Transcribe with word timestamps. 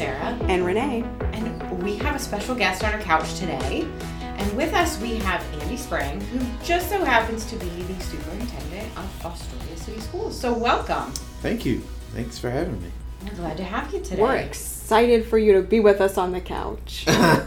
Sarah. 0.00 0.50
and 0.50 0.66
Renee. 0.66 1.04
And 1.32 1.82
we 1.82 1.96
have 1.96 2.16
a 2.16 2.18
special 2.18 2.54
guest 2.54 2.84
on 2.84 2.92
our 2.92 3.00
couch 3.00 3.38
today. 3.38 3.86
And 4.22 4.56
with 4.56 4.72
us, 4.74 5.00
we 5.00 5.16
have 5.16 5.42
Andy 5.60 5.76
Sprang, 5.76 6.20
who 6.20 6.40
just 6.64 6.88
so 6.88 7.04
happens 7.04 7.44
to 7.46 7.56
be 7.56 7.68
the 7.68 8.00
superintendent 8.02 8.88
of 8.96 9.04
Fostoria 9.22 9.78
City 9.78 10.00
Schools. 10.00 10.38
So, 10.38 10.52
welcome. 10.52 11.12
Thank 11.42 11.66
you. 11.66 11.80
Thanks 12.14 12.38
for 12.38 12.50
having 12.50 12.80
me. 12.82 12.90
We're 13.24 13.34
glad 13.34 13.56
to 13.58 13.64
have 13.64 13.92
you 13.92 14.00
today. 14.00 14.22
We're 14.22 14.36
excited 14.36 15.26
for 15.26 15.36
you 15.36 15.52
to 15.54 15.62
be 15.62 15.80
with 15.80 16.00
us 16.00 16.16
on 16.16 16.32
the 16.32 16.40
couch. 16.40 17.04
uh, 17.06 17.44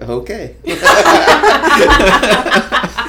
okay. 0.00 0.56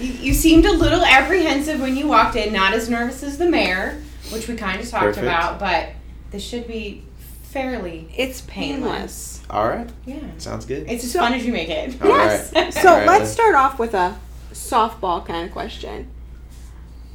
You, 0.00 0.12
you 0.12 0.32
seemed 0.32 0.64
a 0.64 0.72
little 0.72 1.04
apprehensive 1.04 1.78
when 1.78 1.94
you 1.94 2.08
walked 2.08 2.34
in, 2.34 2.54
not 2.54 2.72
as 2.72 2.88
nervous 2.88 3.22
as 3.22 3.36
the 3.36 3.44
mayor, 3.44 4.02
which 4.30 4.48
we 4.48 4.56
kind 4.56 4.80
of 4.80 4.88
talked 4.88 5.04
Perfect. 5.04 5.26
about, 5.26 5.60
but 5.60 5.90
this 6.30 6.42
should 6.42 6.66
be 6.66 7.04
fairly. 7.50 8.08
It's 8.16 8.40
painless. 8.42 9.42
All 9.50 9.68
right. 9.68 9.88
Yeah. 10.06 10.20
Sounds 10.38 10.64
good. 10.64 10.88
It's 10.88 11.04
as 11.04 11.12
So- 11.12 11.18
fun 11.20 11.34
as 11.34 11.44
you 11.44 11.52
make 11.52 11.68
it. 11.68 12.00
All 12.02 12.08
Yes. 12.08 12.52
right. 12.54 12.72
So 12.72 12.88
All 12.88 12.96
right, 12.98 13.06
let's 13.06 13.20
let's- 13.20 13.32
start 13.32 13.54
off 13.54 13.78
with 13.78 13.94
a 13.94 14.16
softball 14.52 15.24
kind 15.26 15.46
of 15.46 15.52
question. 15.52 16.08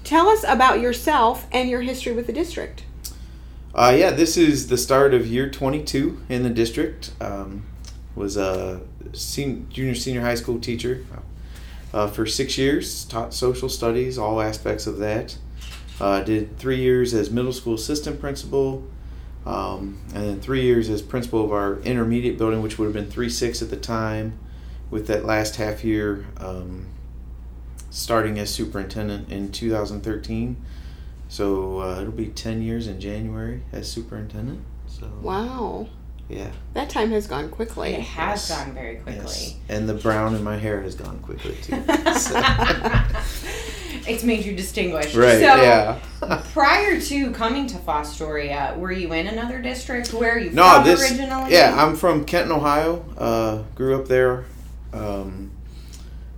Tell 0.04 0.28
us 0.30 0.44
about 0.48 0.80
yourself 0.82 1.48
and 1.52 1.70
your 1.70 1.82
history 1.82 2.14
with 2.14 2.28
the 2.28 2.34
district. 2.34 2.84
Uh, 3.74 3.96
yeah, 3.98 4.12
this 4.12 4.38
is 4.38 4.68
the 4.68 4.78
start 4.78 5.14
of 5.14 5.26
year 5.28 5.50
22 5.50 6.22
in 6.30 6.44
the 6.44 6.50
district. 6.50 7.12
Um, 7.20 7.66
was 8.16 8.38
a 8.38 8.82
sen- 9.14 9.68
junior 9.70 9.96
senior 9.96 10.22
high 10.22 10.36
school 10.36 10.60
teacher 10.60 11.06
uh, 11.94 12.08
for 12.08 12.26
six 12.26 12.58
years. 12.58 13.04
Taught 13.06 13.34
social 13.34 13.68
studies, 13.68 14.18
all 14.18 14.40
aspects 14.42 14.86
of 14.88 14.98
that. 15.00 15.38
Uh, 16.00 16.22
did 16.22 16.58
three 16.58 16.80
years 16.80 17.14
as 17.14 17.30
middle 17.32 17.52
school 17.54 17.74
assistant 17.74 18.20
principal, 18.20 18.84
um, 19.46 20.00
and 20.14 20.24
then 20.28 20.40
three 20.42 20.62
years 20.64 20.90
as 20.90 21.02
principal 21.02 21.44
of 21.46 21.52
our 21.52 21.80
intermediate 21.82 22.38
building, 22.38 22.62
which 22.62 22.78
would 22.80 22.86
have 22.86 22.94
been 22.94 23.10
three 23.10 23.30
six 23.30 23.62
at 23.62 23.70
the 23.70 23.78
time. 23.78 24.40
With 24.92 25.08
that 25.08 25.26
last 25.26 25.56
half 25.56 25.84
year, 25.84 26.26
um, 26.38 26.86
starting 27.90 28.38
as 28.40 28.50
superintendent 28.54 29.32
in 29.32 29.52
2013. 29.52 30.58
So 31.28 31.80
uh, 31.80 32.02
it'll 32.02 32.12
be 32.14 32.28
10 32.28 32.62
years 32.62 32.88
in 32.88 33.00
January 33.02 33.62
as 33.72 33.92
superintendent. 33.92 34.64
So 34.88 35.10
Wow. 35.22 35.88
yeah. 36.30 36.52
That 36.76 36.90
time 36.92 37.10
has 37.12 37.26
gone 37.26 37.50
quickly. 37.50 37.94
It 37.94 38.02
has 38.02 38.48
Yes. 38.48 38.58
gone 38.64 38.74
very 38.76 38.98
quickly. 38.98 39.22
Yes. 39.24 39.56
And 39.70 39.90
the 39.90 39.96
brown 39.96 40.36
in 40.36 40.44
my 40.44 40.58
hair 40.58 40.82
has 40.82 40.94
gone 40.96 41.18
quickly 41.20 41.56
too. 41.64 41.82
So- 42.14 42.40
it's 44.08 44.24
made 44.24 44.46
you 44.46 44.56
distinguished. 44.56 45.16
right. 45.16 45.34
So, 45.40 45.40
yeah. 45.42 46.00
prior 46.54 47.00
to 47.02 47.32
coming 47.32 47.68
to 47.68 47.78
Fostoria, 47.78 48.78
were 48.78 48.92
you 48.92 49.12
in 49.14 49.28
another 49.28 49.62
district? 49.62 50.14
Where 50.14 50.34
are 50.36 50.40
you 50.40 50.52
No, 50.52 50.76
from 50.76 50.84
this. 50.86 51.02
originally? 51.12 51.52
Yeah, 51.52 51.76
I'm 51.78 51.96
from 51.96 52.26
Kenton, 52.26 52.52
Ohio. 52.52 53.06
Uh, 53.18 53.64
grew 53.76 54.00
up 54.00 54.08
there. 54.08 54.46
Um, 54.94 55.52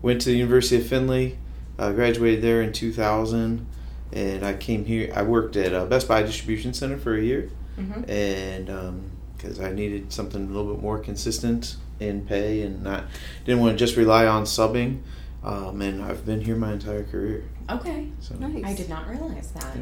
went 0.01 0.21
to 0.21 0.29
the 0.29 0.37
University 0.37 0.77
of 0.81 0.87
Findlay. 0.87 1.37
Uh, 1.79 1.91
graduated 1.91 2.41
there 2.43 2.61
in 2.63 2.73
2000, 2.73 3.65
and 4.11 4.43
I 4.43 4.53
came 4.53 4.85
here. 4.85 5.11
I 5.15 5.21
worked 5.21 5.55
at 5.55 5.73
uh, 5.73 5.85
Best 5.85 6.07
Buy 6.07 6.23
Distribution 6.23 6.73
Center 6.73 6.97
for 6.97 7.15
a 7.15 7.21
year, 7.21 7.49
Mhm. 7.79 8.09
and 8.09 9.11
because 9.37 9.59
I 9.59 9.71
needed 9.71 10.11
something 10.11 10.43
a 10.43 10.47
little 10.51 10.73
bit 10.73 10.81
more 10.81 10.97
consistent 10.97 11.75
in 11.99 12.21
pay, 12.25 12.63
and 12.63 12.81
not 12.83 13.03
didn't 13.45 13.61
want 13.61 13.77
to 13.77 13.85
just 13.85 13.95
rely 13.95 14.25
on 14.25 14.45
subbing. 14.45 15.01
Um, 15.43 15.79
and 15.83 16.03
I've 16.03 16.25
been 16.25 16.41
here 16.41 16.55
my 16.55 16.73
entire 16.73 17.03
career. 17.03 17.43
Okay. 17.69 18.07
So, 18.19 18.35
Nice. 18.35 18.63
I 18.63 18.73
did 18.73 18.89
not 18.89 19.07
realize 19.09 19.51
that. 19.51 19.77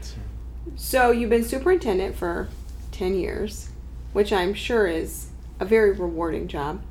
so 0.00 0.16
So 0.76 1.10
you've 1.10 1.30
been 1.30 1.44
superintendent 1.44 2.16
for 2.16 2.48
10 2.92 3.14
years, 3.14 3.70
which 4.12 4.32
I'm 4.32 4.54
sure 4.54 4.86
is 4.86 5.28
a 5.60 5.64
very 5.64 5.92
rewarding 5.92 6.48
job. 6.48 6.82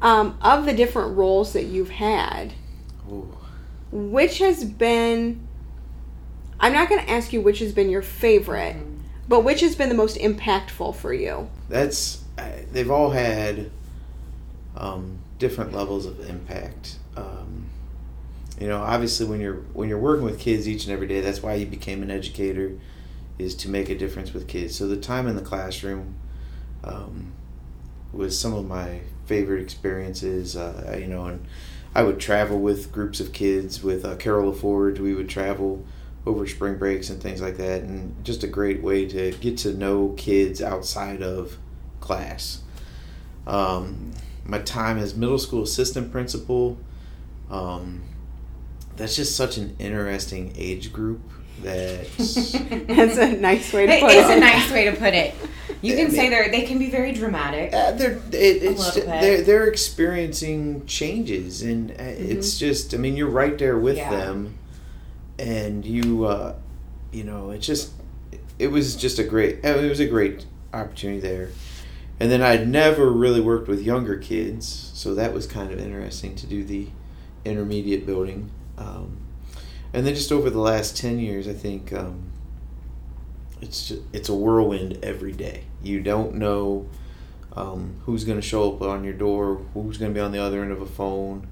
Um, 0.00 0.36
of 0.42 0.66
the 0.66 0.72
different 0.74 1.16
roles 1.16 1.52
that 1.52 1.64
you've 1.64 1.90
had, 1.90 2.54
ooh. 3.10 3.36
which 3.92 4.38
has 4.38 4.64
been, 4.64 5.46
I'm 6.58 6.72
not 6.72 6.88
going 6.88 7.00
to 7.04 7.08
ask 7.10 7.32
you 7.32 7.40
which 7.40 7.60
has 7.60 7.72
been 7.72 7.88
your 7.88 8.02
favorite, 8.02 8.76
but 9.28 9.44
which 9.44 9.60
has 9.60 9.76
been 9.76 9.88
the 9.88 9.94
most 9.94 10.16
impactful 10.16 10.96
for 10.96 11.14
you? 11.14 11.48
that's 11.68 12.24
I- 12.36 12.64
they've 12.72 12.90
all 12.90 13.10
had 13.10 13.70
um, 14.76 15.18
different 15.38 15.72
levels 15.72 16.04
of 16.06 16.28
impact. 16.28 16.96
Um, 17.16 17.66
you 18.62 18.68
know, 18.68 18.80
obviously, 18.80 19.26
when 19.26 19.40
you're 19.40 19.62
when 19.72 19.88
you're 19.88 19.98
working 19.98 20.24
with 20.24 20.38
kids 20.38 20.68
each 20.68 20.84
and 20.84 20.92
every 20.92 21.08
day, 21.08 21.20
that's 21.20 21.42
why 21.42 21.54
you 21.54 21.66
became 21.66 22.00
an 22.00 22.12
educator, 22.12 22.78
is 23.36 23.56
to 23.56 23.68
make 23.68 23.88
a 23.88 23.98
difference 23.98 24.32
with 24.32 24.46
kids. 24.46 24.76
So 24.76 24.86
the 24.86 24.96
time 24.96 25.26
in 25.26 25.34
the 25.34 25.42
classroom 25.42 26.14
um, 26.84 27.32
was 28.12 28.38
some 28.38 28.54
of 28.54 28.64
my 28.68 29.00
favorite 29.26 29.60
experiences. 29.60 30.56
Uh, 30.56 30.96
you 30.96 31.08
know, 31.08 31.24
and 31.24 31.44
I 31.92 32.04
would 32.04 32.20
travel 32.20 32.56
with 32.60 32.92
groups 32.92 33.18
of 33.18 33.32
kids 33.32 33.82
with 33.82 34.04
uh, 34.04 34.14
Carol 34.14 34.52
LaForge. 34.52 35.00
We 35.00 35.12
would 35.12 35.28
travel 35.28 35.84
over 36.24 36.46
spring 36.46 36.78
breaks 36.78 37.10
and 37.10 37.20
things 37.20 37.42
like 37.42 37.56
that, 37.56 37.82
and 37.82 38.24
just 38.24 38.44
a 38.44 38.46
great 38.46 38.80
way 38.80 39.06
to 39.06 39.32
get 39.40 39.58
to 39.58 39.72
know 39.72 40.14
kids 40.16 40.62
outside 40.62 41.20
of 41.20 41.58
class. 41.98 42.60
Um, 43.44 44.12
my 44.44 44.60
time 44.60 44.98
as 44.98 45.16
middle 45.16 45.40
school 45.40 45.64
assistant 45.64 46.12
principal, 46.12 46.78
um, 47.50 48.02
that's 49.02 49.16
just 49.16 49.36
such 49.36 49.56
an 49.58 49.74
interesting 49.78 50.52
age 50.56 50.92
group 50.92 51.20
that 51.62 52.06
That's 52.16 53.18
a 53.18 53.32
nice 53.36 53.72
way 53.72 53.86
to 53.86 54.00
put 54.00 54.10
is 54.12 54.28
it. 54.30 54.36
a 54.36 54.40
nice 54.40 54.70
way 54.70 54.84
to 54.90 54.92
put 54.96 55.12
it. 55.14 55.34
You 55.80 55.96
can 55.96 56.06
I 56.06 56.10
say 56.10 56.28
they're 56.28 56.50
they 56.50 56.62
can 56.62 56.78
be 56.78 56.88
very 56.90 57.12
dramatic. 57.12 57.72
Uh, 57.74 57.92
they're 57.92 58.12
it, 58.32 58.62
it's 58.62 58.96
little 58.96 59.10
they're 59.10 59.42
they're 59.42 59.66
experiencing 59.66 60.86
changes, 60.86 61.62
and 61.62 61.90
uh, 61.92 61.94
it's 61.98 62.58
just 62.58 62.94
I 62.94 62.96
mean 62.98 63.16
you're 63.16 63.28
right 63.28 63.58
there 63.58 63.76
with 63.78 63.96
Yeah. 63.96 64.10
them, 64.10 64.58
and 65.38 65.84
you 65.84 66.24
uh, 66.24 66.54
you 67.12 67.24
know 67.24 67.50
it's 67.50 67.66
just 67.66 67.92
it 68.58 68.68
was 68.68 68.94
just 68.96 69.18
a 69.18 69.24
great 69.24 69.64
uh, 69.64 69.68
it 69.78 69.88
was 69.88 70.00
a 70.00 70.06
great 70.06 70.46
opportunity 70.72 71.20
there, 71.20 71.50
and 72.20 72.30
then 72.30 72.42
I'd 72.42 72.68
never 72.68 73.10
really 73.10 73.40
worked 73.40 73.68
with 73.68 73.82
younger 73.82 74.16
kids, 74.16 74.90
so 74.94 75.14
that 75.14 75.32
was 75.34 75.46
kind 75.46 75.72
of 75.72 75.78
interesting 75.80 76.34
to 76.36 76.46
do 76.46 76.62
the 76.64 76.88
intermediate 77.44 78.06
building, 78.06 78.50
um, 78.82 79.06
and 79.94 80.04
then 80.04 80.14
just 80.14 80.32
over 80.32 80.50
the 80.50 80.60
last 80.70 80.96
ten 80.96 81.18
years 81.18 81.46
I 81.46 81.54
think. 81.54 81.92
Um, 81.92 82.30
it's 83.60 83.88
just, 83.88 84.02
it's 84.12 84.28
a 84.28 84.34
whirlwind 84.34 84.98
every 85.04 85.30
day. 85.30 85.62
You 85.84 86.00
don't 86.00 86.34
know 86.34 86.88
um, 87.54 87.94
who's 88.04 88.24
going 88.24 88.40
to 88.40 88.46
show 88.46 88.74
up 88.74 88.82
on 88.82 89.04
your 89.04 89.12
door, 89.12 89.64
who's 89.72 89.98
going 89.98 90.10
to 90.10 90.14
be 90.14 90.20
on 90.20 90.32
the 90.32 90.40
other 90.40 90.62
end 90.62 90.72
of 90.72 90.82
a 90.82 90.86
phone, 90.86 91.46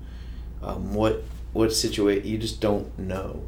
um, 0.60 0.92
what 0.92 1.22
what 1.52 1.72
situation 1.72 2.26
you 2.26 2.36
just 2.38 2.60
don't 2.60 2.98
know, 2.98 3.42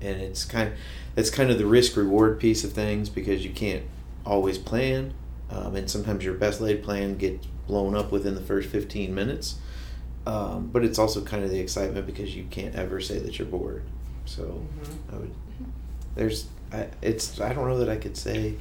and 0.00 0.20
it's 0.20 0.44
kind 0.44 0.72
that's 1.14 1.30
kind 1.30 1.50
of 1.50 1.58
the 1.58 1.66
risk 1.66 1.96
reward 1.96 2.40
piece 2.40 2.64
of 2.64 2.72
things 2.72 3.08
because 3.08 3.44
you 3.44 3.50
can't 3.50 3.84
always 4.24 4.58
plan, 4.58 5.14
um, 5.50 5.76
and 5.76 5.88
sometimes 5.88 6.24
your 6.24 6.34
best 6.34 6.60
laid 6.60 6.82
plan 6.82 7.16
gets 7.16 7.46
blown 7.68 7.94
up 7.94 8.10
within 8.10 8.34
the 8.34 8.40
first 8.40 8.68
fifteen 8.68 9.14
minutes. 9.14 9.56
Um, 10.28 10.68
but 10.68 10.84
it's 10.84 10.98
also 10.98 11.22
kind 11.22 11.42
of 11.42 11.50
the 11.50 11.58
excitement 11.58 12.04
because 12.06 12.36
you 12.36 12.44
can't 12.50 12.74
ever 12.74 13.00
say 13.00 13.18
that 13.18 13.38
you're 13.38 13.48
bored. 13.48 13.82
So 14.26 14.62
I 15.10 15.16
would 15.16 15.34
there's 16.14 16.46
I, 16.72 16.88
it's 17.00 17.40
I 17.40 17.54
don't 17.54 17.66
know 17.66 17.78
that 17.78 17.88
I 17.88 17.96
could 17.96 18.16
say 18.16 18.56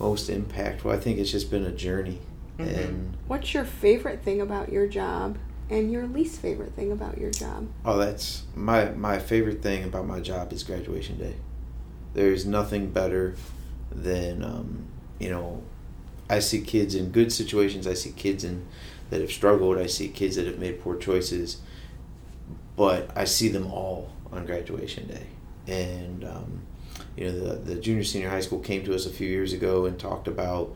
most 0.00 0.28
impactful. 0.28 0.92
I 0.92 0.98
think 0.98 1.18
it's 1.18 1.30
just 1.30 1.50
been 1.50 1.64
a 1.64 1.70
journey, 1.72 2.18
Mhm. 2.58 2.76
and 2.76 3.16
What's 3.28 3.54
your 3.54 3.64
favorite 3.64 4.22
thing 4.24 4.40
about 4.40 4.72
your 4.72 4.88
job 4.88 5.38
and 5.70 5.92
your 5.92 6.06
least 6.08 6.40
favorite 6.40 6.72
thing 6.74 6.90
about 6.90 7.18
your 7.18 7.30
job? 7.30 7.68
oh, 7.84 7.96
that's 7.96 8.42
my 8.56 8.90
my 8.90 9.20
favorite 9.20 9.62
thing 9.62 9.84
about 9.84 10.04
my 10.06 10.18
job 10.18 10.52
is 10.52 10.64
graduation 10.64 11.16
day. 11.18 11.34
There's 12.14 12.44
nothing 12.44 12.90
better 12.90 13.36
than 13.92 14.42
um, 14.42 14.86
you 15.20 15.30
know, 15.30 15.62
I 16.28 16.40
see 16.40 16.60
kids 16.60 16.94
in 16.96 17.10
good 17.12 17.32
situations. 17.32 17.86
I 17.86 17.94
see 17.94 18.10
kids 18.10 18.42
in 18.42 18.66
that 19.10 19.20
have 19.20 19.32
struggled. 19.32 19.78
I 19.78 19.86
see 19.86 20.08
kids 20.08 20.36
that 20.36 20.46
have 20.46 20.58
made 20.58 20.82
poor 20.82 20.96
choices, 20.96 21.58
but 22.76 23.10
I 23.16 23.24
see 23.24 23.48
them 23.48 23.66
all 23.70 24.10
on 24.32 24.44
graduation 24.46 25.06
day, 25.08 25.26
and 25.66 26.24
um, 26.24 26.62
you 27.16 27.24
know 27.26 27.32
the 27.32 27.54
the 27.56 27.74
junior 27.76 28.04
senior 28.04 28.28
high 28.30 28.40
school 28.40 28.60
came 28.60 28.84
to 28.84 28.94
us 28.94 29.06
a 29.06 29.10
few 29.10 29.28
years 29.28 29.52
ago 29.52 29.86
and 29.86 29.98
talked 29.98 30.28
about 30.28 30.74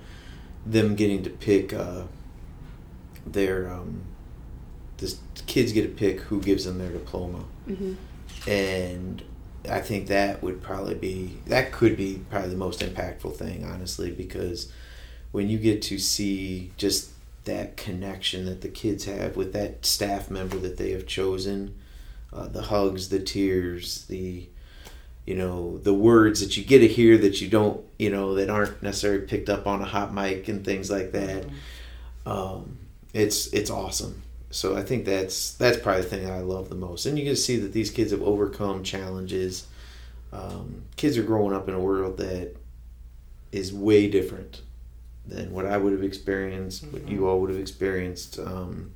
them 0.64 0.94
getting 0.94 1.22
to 1.24 1.30
pick 1.30 1.72
uh, 1.72 2.02
their 3.26 3.70
um, 3.72 4.02
the 4.98 5.14
kids 5.46 5.72
get 5.72 5.82
to 5.82 5.88
pick 5.88 6.20
who 6.20 6.40
gives 6.40 6.64
them 6.64 6.78
their 6.78 6.90
diploma 6.90 7.44
Mm-hmm. 7.68 8.50
and 8.50 9.22
I 9.70 9.80
think 9.80 10.08
that 10.08 10.42
would 10.42 10.62
probably 10.62 10.94
be 10.94 11.38
that 11.46 11.70
could 11.70 11.96
be 11.96 12.20
probably 12.30 12.50
the 12.50 12.56
most 12.56 12.80
impactful 12.80 13.36
thing, 13.36 13.64
honestly, 13.64 14.10
because 14.10 14.72
when 15.30 15.48
you 15.48 15.58
get 15.58 15.80
to 15.82 15.98
see 15.98 16.72
just 16.76 17.10
that 17.44 17.76
connection 17.76 18.44
that 18.46 18.60
the 18.60 18.68
kids 18.68 19.04
have 19.04 19.36
with 19.36 19.52
that 19.52 19.84
staff 19.84 20.30
member 20.30 20.56
that 20.58 20.76
they 20.76 20.90
have 20.92 21.06
chosen, 21.06 21.74
uh, 22.32 22.46
the 22.46 22.62
hugs, 22.62 23.08
the 23.08 23.20
tears, 23.20 24.04
the 24.06 24.48
you 25.26 25.34
know 25.36 25.78
the 25.78 25.94
words 25.94 26.40
that 26.40 26.56
you 26.56 26.64
get 26.64 26.80
to 26.80 26.88
hear 26.88 27.16
that 27.18 27.40
you 27.40 27.48
don't 27.48 27.84
you 27.98 28.10
know 28.10 28.34
that 28.34 28.50
aren't 28.50 28.82
necessarily 28.82 29.24
picked 29.26 29.48
up 29.48 29.66
on 29.66 29.80
a 29.80 29.84
hot 29.84 30.12
mic 30.12 30.48
and 30.48 30.64
things 30.64 30.90
like 30.90 31.12
that. 31.12 31.46
Um, 32.26 32.78
it's 33.12 33.46
it's 33.52 33.70
awesome. 33.70 34.22
So 34.50 34.76
i 34.76 34.82
think 34.82 35.06
that's 35.06 35.54
that's 35.54 35.78
probably 35.78 36.02
the 36.02 36.08
thing 36.08 36.24
that 36.24 36.32
i 36.32 36.40
love 36.40 36.68
the 36.68 36.74
most. 36.74 37.06
And 37.06 37.18
you 37.18 37.24
can 37.24 37.36
see 37.36 37.56
that 37.58 37.72
these 37.72 37.90
kids 37.90 38.10
have 38.10 38.22
overcome 38.22 38.82
challenges. 38.82 39.66
Um, 40.32 40.84
kids 40.96 41.16
are 41.18 41.22
growing 41.22 41.54
up 41.54 41.68
in 41.68 41.74
a 41.74 41.80
world 41.80 42.18
that 42.18 42.56
is 43.50 43.72
way 43.72 44.08
different 44.08 44.62
than 45.26 45.52
what 45.52 45.66
i 45.66 45.76
would 45.76 45.92
have 45.92 46.02
experienced 46.02 46.84
what 46.92 47.06
you 47.08 47.26
all 47.26 47.40
would 47.40 47.50
have 47.50 47.58
experienced 47.60 48.38
um, 48.38 48.92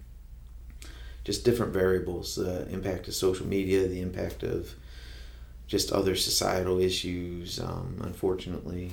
just 1.25 1.45
different 1.45 1.73
variables 1.73 2.37
the 2.37 2.69
impact 2.69 3.09
of 3.09 3.15
social 3.15 3.47
media 3.47 3.87
the 3.87 4.01
impact 4.01 4.43
of 4.43 4.75
just 5.67 5.91
other 5.93 6.15
societal 6.15 6.81
issues 6.81 7.59
um, 7.61 8.01
unfortunately 8.03 8.93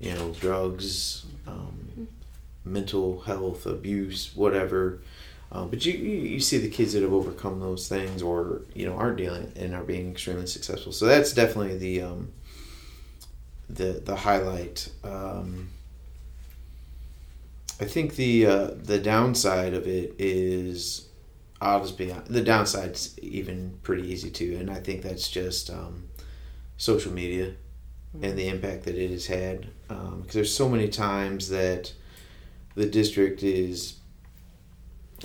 you 0.00 0.12
know 0.14 0.32
drugs 0.40 1.24
um, 1.46 2.08
mental 2.64 3.20
health 3.20 3.66
abuse 3.66 4.34
whatever. 4.34 5.00
Um, 5.52 5.68
but 5.68 5.84
you, 5.86 5.92
you 5.92 6.16
you 6.20 6.40
see 6.40 6.58
the 6.58 6.68
kids 6.68 6.94
that 6.94 7.02
have 7.02 7.12
overcome 7.12 7.60
those 7.60 7.88
things 7.88 8.22
or 8.22 8.62
you 8.74 8.86
know 8.86 8.96
aren't 8.96 9.18
dealing 9.18 9.52
and 9.56 9.74
are 9.74 9.84
being 9.84 10.10
extremely 10.10 10.46
successful. 10.46 10.92
So 10.92 11.06
that's 11.06 11.32
definitely 11.32 11.76
the 11.78 12.02
um, 12.02 12.32
the 13.68 14.02
the 14.04 14.16
highlight. 14.16 14.90
Um, 15.04 15.68
I 17.80 17.84
think 17.84 18.16
the 18.16 18.46
uh, 18.46 18.70
the 18.76 18.98
downside 18.98 19.74
of 19.74 19.86
it 19.86 20.14
is 20.18 21.08
I'll 21.60 21.80
just 21.80 21.98
be 21.98 22.10
hon- 22.10 22.24
the 22.28 22.42
downside's 22.42 23.18
even 23.20 23.78
pretty 23.82 24.08
easy 24.08 24.30
too, 24.30 24.56
and 24.60 24.70
I 24.70 24.80
think 24.80 25.02
that's 25.02 25.28
just 25.28 25.70
um, 25.70 26.08
social 26.76 27.12
media 27.12 27.54
and 28.22 28.38
the 28.38 28.48
impact 28.48 28.84
that 28.84 28.96
it 28.96 29.10
has 29.10 29.26
had. 29.26 29.68
Because 29.88 30.34
there's 30.34 30.54
so 30.54 30.68
many 30.68 30.88
times 30.88 31.48
that 31.48 31.92
the 32.74 32.86
district 32.86 33.42
is 33.42 33.96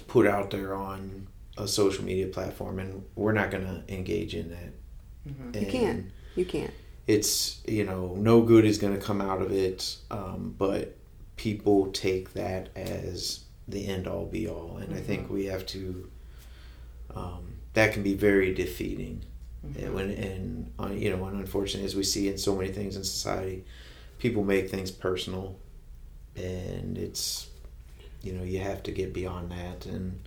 put 0.08 0.26
out 0.26 0.50
there 0.50 0.74
on 0.74 1.28
a 1.58 1.68
social 1.68 2.04
media 2.04 2.28
platform, 2.28 2.80
and 2.80 3.04
we're 3.16 3.32
not 3.34 3.52
going 3.52 3.66
to 3.66 3.94
engage 3.94 4.34
in 4.34 4.50
that. 4.50 5.60
You 5.60 5.68
can't. 5.68 6.12
You 6.36 6.46
can't. 6.46 6.72
It's 7.06 7.62
you 7.68 7.84
know 7.86 8.16
no 8.16 8.42
good 8.42 8.66
is 8.66 8.78
going 8.78 8.94
to 8.94 9.02
come 9.02 9.20
out 9.22 9.42
of 9.42 9.52
it, 9.52 9.98
um, 10.10 10.56
but 10.58 10.96
people 11.40 11.90
take 11.94 12.34
that 12.34 12.68
as 12.76 13.46
the 13.66 13.88
end 13.88 14.08
all 14.08 14.26
be 14.26 14.46
all, 14.46 14.76
and 14.76 14.94
I 14.94 15.00
think 15.00 15.30
we 15.30 15.46
have 15.46 15.66
to. 15.68 16.12
Um, 17.16 17.54
that 17.76 17.94
can 17.94 18.04
be 18.04 18.14
very 18.14 18.54
defeating, 18.54 19.22
and 19.64 19.94
when 19.94 20.10
and 20.12 20.74
uh, 20.78 20.90
you 20.92 21.16
know, 21.16 21.24
and 21.26 21.40
unfortunately, 21.40 21.86
as 21.86 21.96
we 21.96 22.04
see 22.04 22.28
in 22.28 22.38
so 22.38 22.58
many 22.58 22.74
things 22.74 22.98
in 22.98 23.06
society, 23.06 23.64
people 24.18 24.44
make 24.44 24.70
things 24.70 24.92
personal, 24.92 25.58
and 26.36 26.98
it's 26.98 27.48
you 28.22 28.34
know 28.34 28.44
you 28.44 28.60
have 28.60 28.84
to 28.84 28.92
get 28.92 29.14
beyond 29.14 29.50
that, 29.52 29.86
and 29.86 30.20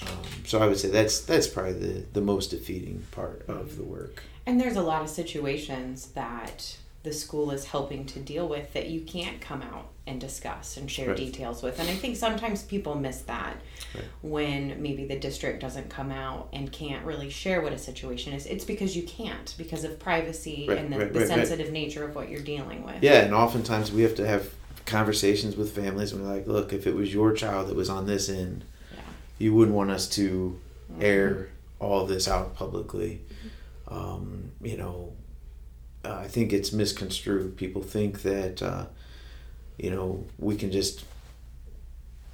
um, 0.00 0.22
so 0.46 0.60
I 0.60 0.66
would 0.66 0.78
say 0.78 0.88
that's 0.88 1.20
that's 1.20 1.46
probably 1.46 1.74
the 1.74 2.06
the 2.14 2.22
most 2.22 2.52
defeating 2.52 3.04
part 3.10 3.44
of 3.48 3.76
the 3.76 3.84
work. 3.84 4.22
And 4.46 4.58
there's 4.58 4.76
a 4.76 4.82
lot 4.82 5.02
of 5.02 5.10
situations 5.10 6.06
that 6.12 6.78
the 7.02 7.12
school 7.12 7.50
is 7.50 7.64
helping 7.64 8.04
to 8.06 8.20
deal 8.20 8.48
with 8.48 8.72
that 8.74 8.88
you 8.88 9.00
can't 9.00 9.40
come 9.40 9.60
out 9.62 9.88
and 10.06 10.20
discuss 10.20 10.76
and 10.76 10.90
share 10.90 11.08
Right. 11.08 11.16
details 11.16 11.62
with. 11.62 11.78
And 11.80 11.88
I 11.88 11.94
think 11.94 12.16
sometimes 12.16 12.62
people 12.62 12.94
miss 12.94 13.18
that 13.22 13.56
Right. 13.94 14.04
when 14.22 14.80
maybe 14.82 15.04
the 15.06 15.18
district 15.18 15.60
doesn't 15.60 15.88
come 15.90 16.10
out 16.12 16.48
and 16.52 16.70
can't 16.72 17.04
really 17.04 17.28
share 17.30 17.60
what 17.60 17.72
a 17.72 17.78
situation 17.78 18.32
is. 18.32 18.46
It's 18.46 18.64
because 18.64 18.96
you 18.96 19.02
can't 19.02 19.54
because 19.58 19.84
of 19.84 19.98
privacy 19.98 20.66
Right, 20.68 20.78
and 20.78 20.92
the, 20.92 21.06
the 21.06 21.26
sensitive 21.26 21.72
nature 21.72 22.04
of 22.04 22.14
what 22.14 22.28
you're 22.30 22.40
dealing 22.40 22.84
with. 22.84 23.02
Yeah, 23.02 23.20
and 23.24 23.34
oftentimes 23.34 23.90
we 23.92 24.02
have 24.02 24.14
to 24.16 24.26
have 24.26 24.50
conversations 24.86 25.56
with 25.56 25.74
families 25.74 26.12
and 26.12 26.22
we're 26.24 26.32
like, 26.34 26.46
look, 26.46 26.72
if 26.72 26.86
it 26.86 26.94
was 26.94 27.12
your 27.12 27.32
child 27.32 27.68
that 27.68 27.76
was 27.76 27.88
on 27.88 28.06
this 28.06 28.28
end, 28.28 28.64
Yeah. 28.92 28.98
you 29.38 29.54
wouldn't 29.54 29.76
want 29.76 29.90
us 29.90 30.08
to 30.10 30.58
air 31.00 31.48
all 31.80 32.06
this 32.06 32.28
out 32.28 32.54
publicly. 32.54 33.20
Um, 33.88 34.52
you 34.60 34.76
know, 34.76 35.12
uh, 36.04 36.14
I 36.14 36.28
think 36.28 36.52
it's 36.52 36.72
misconstrued. 36.72 37.56
People 37.56 37.82
think 37.82 38.22
that, 38.22 38.62
uh, 38.62 38.86
you 39.78 39.90
know, 39.90 40.26
we 40.38 40.56
can 40.56 40.72
just 40.72 41.04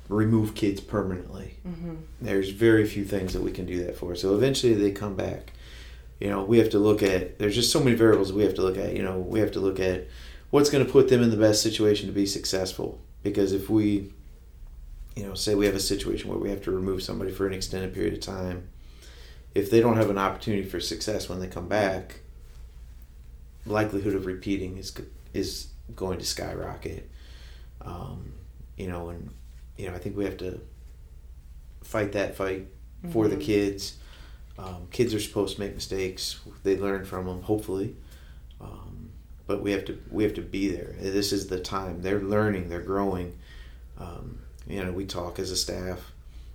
remove 0.08 0.54
kids 0.54 0.80
permanently. 0.80 1.56
Mm-hmm. 1.66 1.96
There's 2.20 2.50
very 2.50 2.86
few 2.86 3.04
things 3.04 3.34
that 3.34 3.42
we 3.42 3.52
can 3.52 3.66
do 3.66 3.84
that 3.84 3.96
for. 3.96 4.14
So 4.14 4.34
eventually 4.34 4.74
they 4.74 4.90
come 4.90 5.14
back. 5.14 5.52
You 6.18 6.30
know, 6.30 6.42
we 6.42 6.58
have 6.58 6.70
to 6.70 6.78
look 6.78 7.02
at, 7.02 7.38
there's 7.38 7.54
just 7.54 7.70
so 7.70 7.80
many 7.80 7.94
variables 7.94 8.32
we 8.32 8.42
have 8.42 8.54
to 8.54 8.62
look 8.62 8.78
at. 8.78 8.96
You 8.96 9.02
know, 9.02 9.18
we 9.18 9.40
have 9.40 9.52
to 9.52 9.60
look 9.60 9.78
at 9.78 10.06
what's 10.50 10.70
going 10.70 10.84
to 10.84 10.90
put 10.90 11.08
them 11.08 11.22
in 11.22 11.30
the 11.30 11.36
best 11.36 11.62
situation 11.62 12.06
to 12.06 12.12
be 12.12 12.26
successful. 12.26 13.00
Because 13.22 13.52
if 13.52 13.68
we, 13.68 14.12
you 15.14 15.26
know, 15.26 15.34
say 15.34 15.54
we 15.54 15.66
have 15.66 15.74
a 15.74 15.80
situation 15.80 16.30
where 16.30 16.38
we 16.38 16.50
have 16.50 16.62
to 16.62 16.70
remove 16.70 17.02
somebody 17.02 17.30
for 17.30 17.46
an 17.46 17.52
extended 17.52 17.92
period 17.92 18.14
of 18.14 18.20
time, 18.20 18.68
if 19.54 19.70
they 19.70 19.80
don't 19.80 19.96
have 19.96 20.10
an 20.10 20.18
opportunity 20.18 20.66
for 20.66 20.80
success 20.80 21.28
when 21.28 21.40
they 21.40 21.48
come 21.48 21.68
back, 21.68 22.20
likelihood 23.66 24.14
of 24.14 24.26
repeating 24.26 24.76
is 24.78 24.92
is 25.34 25.68
going 25.94 26.18
to 26.18 26.24
skyrocket. 26.24 27.08
Um, 27.82 28.32
you 28.76 28.88
know, 28.88 29.08
and 29.10 29.30
you 29.76 29.88
know, 29.88 29.94
I 29.94 29.98
think 29.98 30.16
we 30.16 30.24
have 30.24 30.36
to 30.38 30.60
fight 31.82 32.12
that 32.12 32.34
fight 32.36 32.68
for 33.10 33.28
the 33.28 33.36
Mhm. 33.36 33.40
kids. 33.42 33.96
Um, 34.58 34.88
kids 34.90 35.14
are 35.14 35.20
supposed 35.20 35.56
to 35.56 35.60
make 35.62 35.74
mistakes; 35.74 36.40
they 36.64 36.76
learn 36.76 37.04
from 37.04 37.26
them, 37.26 37.42
hopefully. 37.42 37.94
Um, 38.60 39.10
but 39.46 39.62
we 39.62 39.70
have 39.72 39.84
to 39.86 39.98
we 40.10 40.24
have 40.24 40.34
to 40.34 40.42
be 40.42 40.68
there. 40.68 40.94
This 41.00 41.32
is 41.32 41.46
the 41.46 41.60
time 41.60 42.02
they're 42.02 42.20
learning, 42.20 42.68
they're 42.68 42.80
growing. 42.82 43.38
Um, 43.96 44.40
you 44.66 44.84
know, 44.84 44.92
we 44.92 45.06
talk 45.06 45.38
as 45.38 45.50
a 45.50 45.56
staff. 45.56 46.12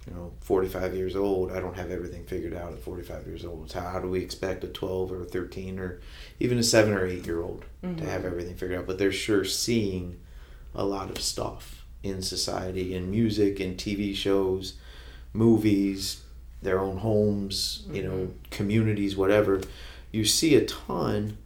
You 0.08 0.14
know, 0.14 0.34
45 0.42 0.96
years 0.96 1.16
old, 1.16 1.52
I 1.52 1.60
don't 1.60 1.78
have 1.78 1.90
everything 1.90 2.26
figured 2.26 2.54
out 2.54 2.74
at 2.74 2.80
45 2.80 3.26
years 3.26 3.46
old. 3.46 3.72
How, 3.72 3.88
how 3.88 4.00
do 4.00 4.10
we 4.10 4.20
expect 4.20 4.64
a 4.64 4.68
12 4.68 5.12
or 5.12 5.22
a 5.22 5.26
13 5.26 5.80
or 5.80 6.02
even 6.40 6.58
a 6.58 6.64
7 6.64 6.94
or 6.94 7.06
8 7.06 7.26
year 7.26 7.42
old 7.42 7.66
to 7.82 7.88
have 7.88 7.98
mm-hmm. 7.98 8.28
everything 8.28 8.56
figured 8.56 8.80
out? 8.80 8.88
But 8.88 8.98
they're 8.98 9.14
sure 9.14 9.46
seeing 9.46 10.20
a 10.76 10.84
lot 10.84 11.10
of 11.10 11.22
stuff 11.22 11.86
in 12.02 12.22
society, 12.22 12.94
in 12.94 13.10
music, 13.10 13.62
in 13.62 13.76
TV 13.76 14.14
shows, 14.14 14.74
movies, 15.32 16.22
their 16.62 16.80
own 16.80 16.98
homes, 16.98 17.86
you 17.92 18.04
know, 18.04 18.12
mm-hmm. 18.12 18.32
communities, 18.52 19.16
whatever. 19.16 19.62
You 20.12 20.26
see 20.26 20.56
a 20.56 20.66
ton, 20.66 21.38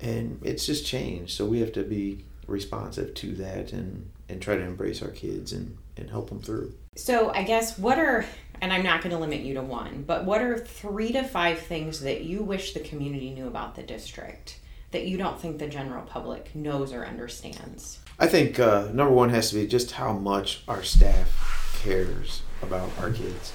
and 0.00 0.40
it's 0.42 0.66
just 0.66 0.86
changed. 0.86 1.32
So 1.32 1.46
we 1.46 1.60
have 1.60 1.72
to 1.72 1.82
be 1.82 2.24
responsive 2.46 3.14
to 3.14 3.32
that 3.36 3.72
and, 3.72 4.10
and 4.28 4.40
try 4.40 4.56
to 4.56 4.62
embrace 4.62 5.02
our 5.02 5.10
kids 5.10 5.52
and, 5.52 5.76
and 6.00 6.10
help 6.10 6.28
them 6.28 6.40
through. 6.40 6.74
So 6.96 7.30
I 7.30 7.44
guess 7.44 7.78
what 7.78 7.98
are 7.98 8.24
and 8.60 8.72
I'm 8.72 8.82
not 8.82 9.02
going 9.02 9.12
to 9.12 9.18
limit 9.18 9.40
you 9.40 9.54
to 9.54 9.62
one, 9.62 10.04
but 10.06 10.24
what 10.24 10.42
are 10.42 10.58
3 10.58 11.12
to 11.12 11.24
5 11.24 11.58
things 11.58 12.00
that 12.00 12.24
you 12.24 12.42
wish 12.42 12.74
the 12.74 12.80
community 12.80 13.30
knew 13.30 13.46
about 13.46 13.74
the 13.74 13.82
district 13.82 14.60
that 14.90 15.06
you 15.06 15.16
don't 15.16 15.40
think 15.40 15.58
the 15.58 15.66
general 15.66 16.04
public 16.04 16.54
knows 16.54 16.92
or 16.92 17.06
understands? 17.06 18.00
I 18.18 18.26
think 18.26 18.60
uh, 18.60 18.88
number 18.92 19.12
one 19.12 19.30
has 19.30 19.50
to 19.50 19.54
be 19.56 19.66
just 19.66 19.92
how 19.92 20.12
much 20.12 20.62
our 20.68 20.82
staff 20.82 21.78
cares 21.82 22.42
about 22.62 22.90
our 22.98 23.10
kids. 23.10 23.54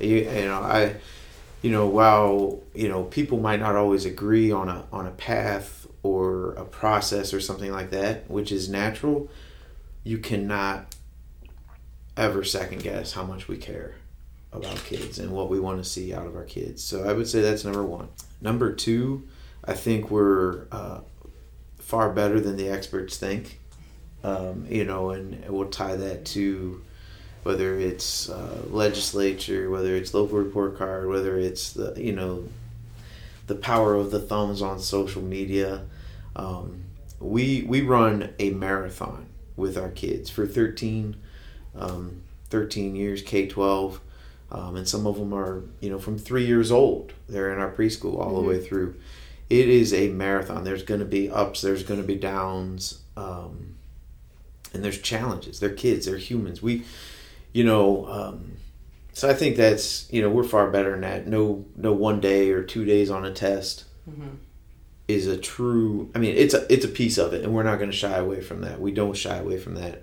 You, 0.00 0.18
you 0.18 0.44
know, 0.44 0.60
I, 0.60 0.96
you 1.62 1.70
know, 1.70 1.86
while 1.86 2.60
you 2.74 2.88
know 2.88 3.04
people 3.04 3.40
might 3.40 3.58
not 3.58 3.74
always 3.74 4.04
agree 4.04 4.52
on 4.52 4.68
a 4.68 4.84
on 4.92 5.06
a 5.06 5.10
path 5.10 5.88
or 6.02 6.52
a 6.52 6.64
process 6.64 7.34
or 7.34 7.40
something 7.40 7.72
like 7.72 7.90
that, 7.90 8.30
which 8.30 8.52
is 8.52 8.68
natural, 8.68 9.28
you 10.04 10.18
cannot 10.18 10.94
ever 12.20 12.44
second 12.44 12.82
guess 12.82 13.12
how 13.12 13.24
much 13.24 13.48
we 13.48 13.56
care 13.56 13.94
about 14.52 14.76
kids 14.84 15.18
and 15.18 15.32
what 15.32 15.48
we 15.48 15.58
want 15.58 15.82
to 15.82 15.88
see 15.88 16.12
out 16.12 16.26
of 16.26 16.36
our 16.36 16.44
kids. 16.44 16.84
So 16.84 17.08
I 17.08 17.14
would 17.14 17.26
say 17.26 17.40
that's 17.40 17.64
number 17.64 17.82
one. 17.82 18.08
Number 18.42 18.72
two, 18.74 19.26
I 19.64 19.72
think 19.72 20.10
we're 20.10 20.66
uh, 20.70 21.00
far 21.78 22.12
better 22.12 22.38
than 22.38 22.56
the 22.56 22.68
experts 22.68 23.16
think. 23.16 23.58
Um, 24.22 24.66
you 24.68 24.84
know, 24.84 25.10
and 25.10 25.48
we'll 25.48 25.70
tie 25.70 25.96
that 25.96 26.26
to 26.26 26.82
whether 27.42 27.78
it's 27.78 28.28
uh, 28.28 28.64
legislature, 28.68 29.70
whether 29.70 29.96
it's 29.96 30.12
local 30.12 30.36
report 30.36 30.76
card, 30.76 31.08
whether 31.08 31.38
it's 31.38 31.72
the 31.72 31.94
you 31.96 32.12
know 32.12 32.44
the 33.46 33.54
power 33.54 33.94
of 33.94 34.10
the 34.10 34.20
thumbs 34.20 34.60
on 34.60 34.78
social 34.78 35.22
media. 35.22 35.86
Um, 36.36 36.84
we 37.18 37.62
we 37.62 37.80
run 37.80 38.34
a 38.38 38.50
marathon 38.50 39.26
with 39.56 39.78
our 39.78 39.88
kids 39.88 40.28
for 40.28 40.46
13, 40.46 41.16
um, 41.76 42.22
13 42.50 42.96
years 42.96 43.22
K 43.22 43.46
twelve, 43.46 44.00
um, 44.50 44.76
and 44.76 44.88
some 44.88 45.06
of 45.06 45.16
them 45.18 45.32
are 45.32 45.62
you 45.80 45.90
know 45.90 45.98
from 45.98 46.18
three 46.18 46.46
years 46.46 46.70
old. 46.72 47.12
They're 47.28 47.52
in 47.52 47.58
our 47.60 47.70
preschool 47.70 48.18
all 48.18 48.40
the 48.40 48.48
way 48.48 48.62
through. 48.62 48.96
It 49.48 49.68
is 49.68 49.92
a 49.92 50.08
marathon. 50.08 50.64
There's 50.64 50.82
going 50.84 51.00
to 51.00 51.06
be 51.06 51.28
ups. 51.30 51.60
There's 51.60 51.82
going 51.82 52.00
to 52.00 52.06
be 52.06 52.14
downs. 52.16 53.00
Um, 53.16 53.74
and 54.72 54.84
there's 54.84 55.00
challenges. 55.00 55.58
They're 55.58 55.70
kids. 55.74 56.06
They're 56.06 56.16
humans. 56.16 56.62
We, 56.62 56.84
you 57.52 57.64
know, 57.64 58.06
um, 58.06 58.52
so 59.12 59.28
I 59.28 59.34
think 59.34 59.56
that's 59.56 60.10
you 60.12 60.22
know 60.22 60.30
we're 60.30 60.44
far 60.44 60.70
better 60.70 60.92
than 60.92 61.00
that. 61.00 61.26
No, 61.26 61.64
no 61.76 61.92
one 61.92 62.20
day 62.20 62.50
or 62.50 62.62
two 62.62 62.84
days 62.84 63.10
on 63.10 63.24
a 63.24 63.32
test 63.32 63.84
Mhm. 64.08 64.36
is 65.08 65.26
a 65.26 65.36
true. 65.36 66.10
I 66.14 66.18
mean, 66.18 66.36
it's 66.36 66.54
a 66.54 66.72
it's 66.72 66.84
a 66.84 66.88
piece 66.88 67.18
of 67.18 67.32
it, 67.34 67.42
and 67.44 67.52
we're 67.52 67.64
not 67.64 67.78
going 67.78 67.90
to 67.90 67.96
shy 67.96 68.16
away 68.16 68.40
from 68.40 68.60
that. 68.60 68.80
We 68.80 68.92
don't 68.92 69.16
shy 69.16 69.36
away 69.38 69.58
from 69.58 69.74
that, 69.74 70.02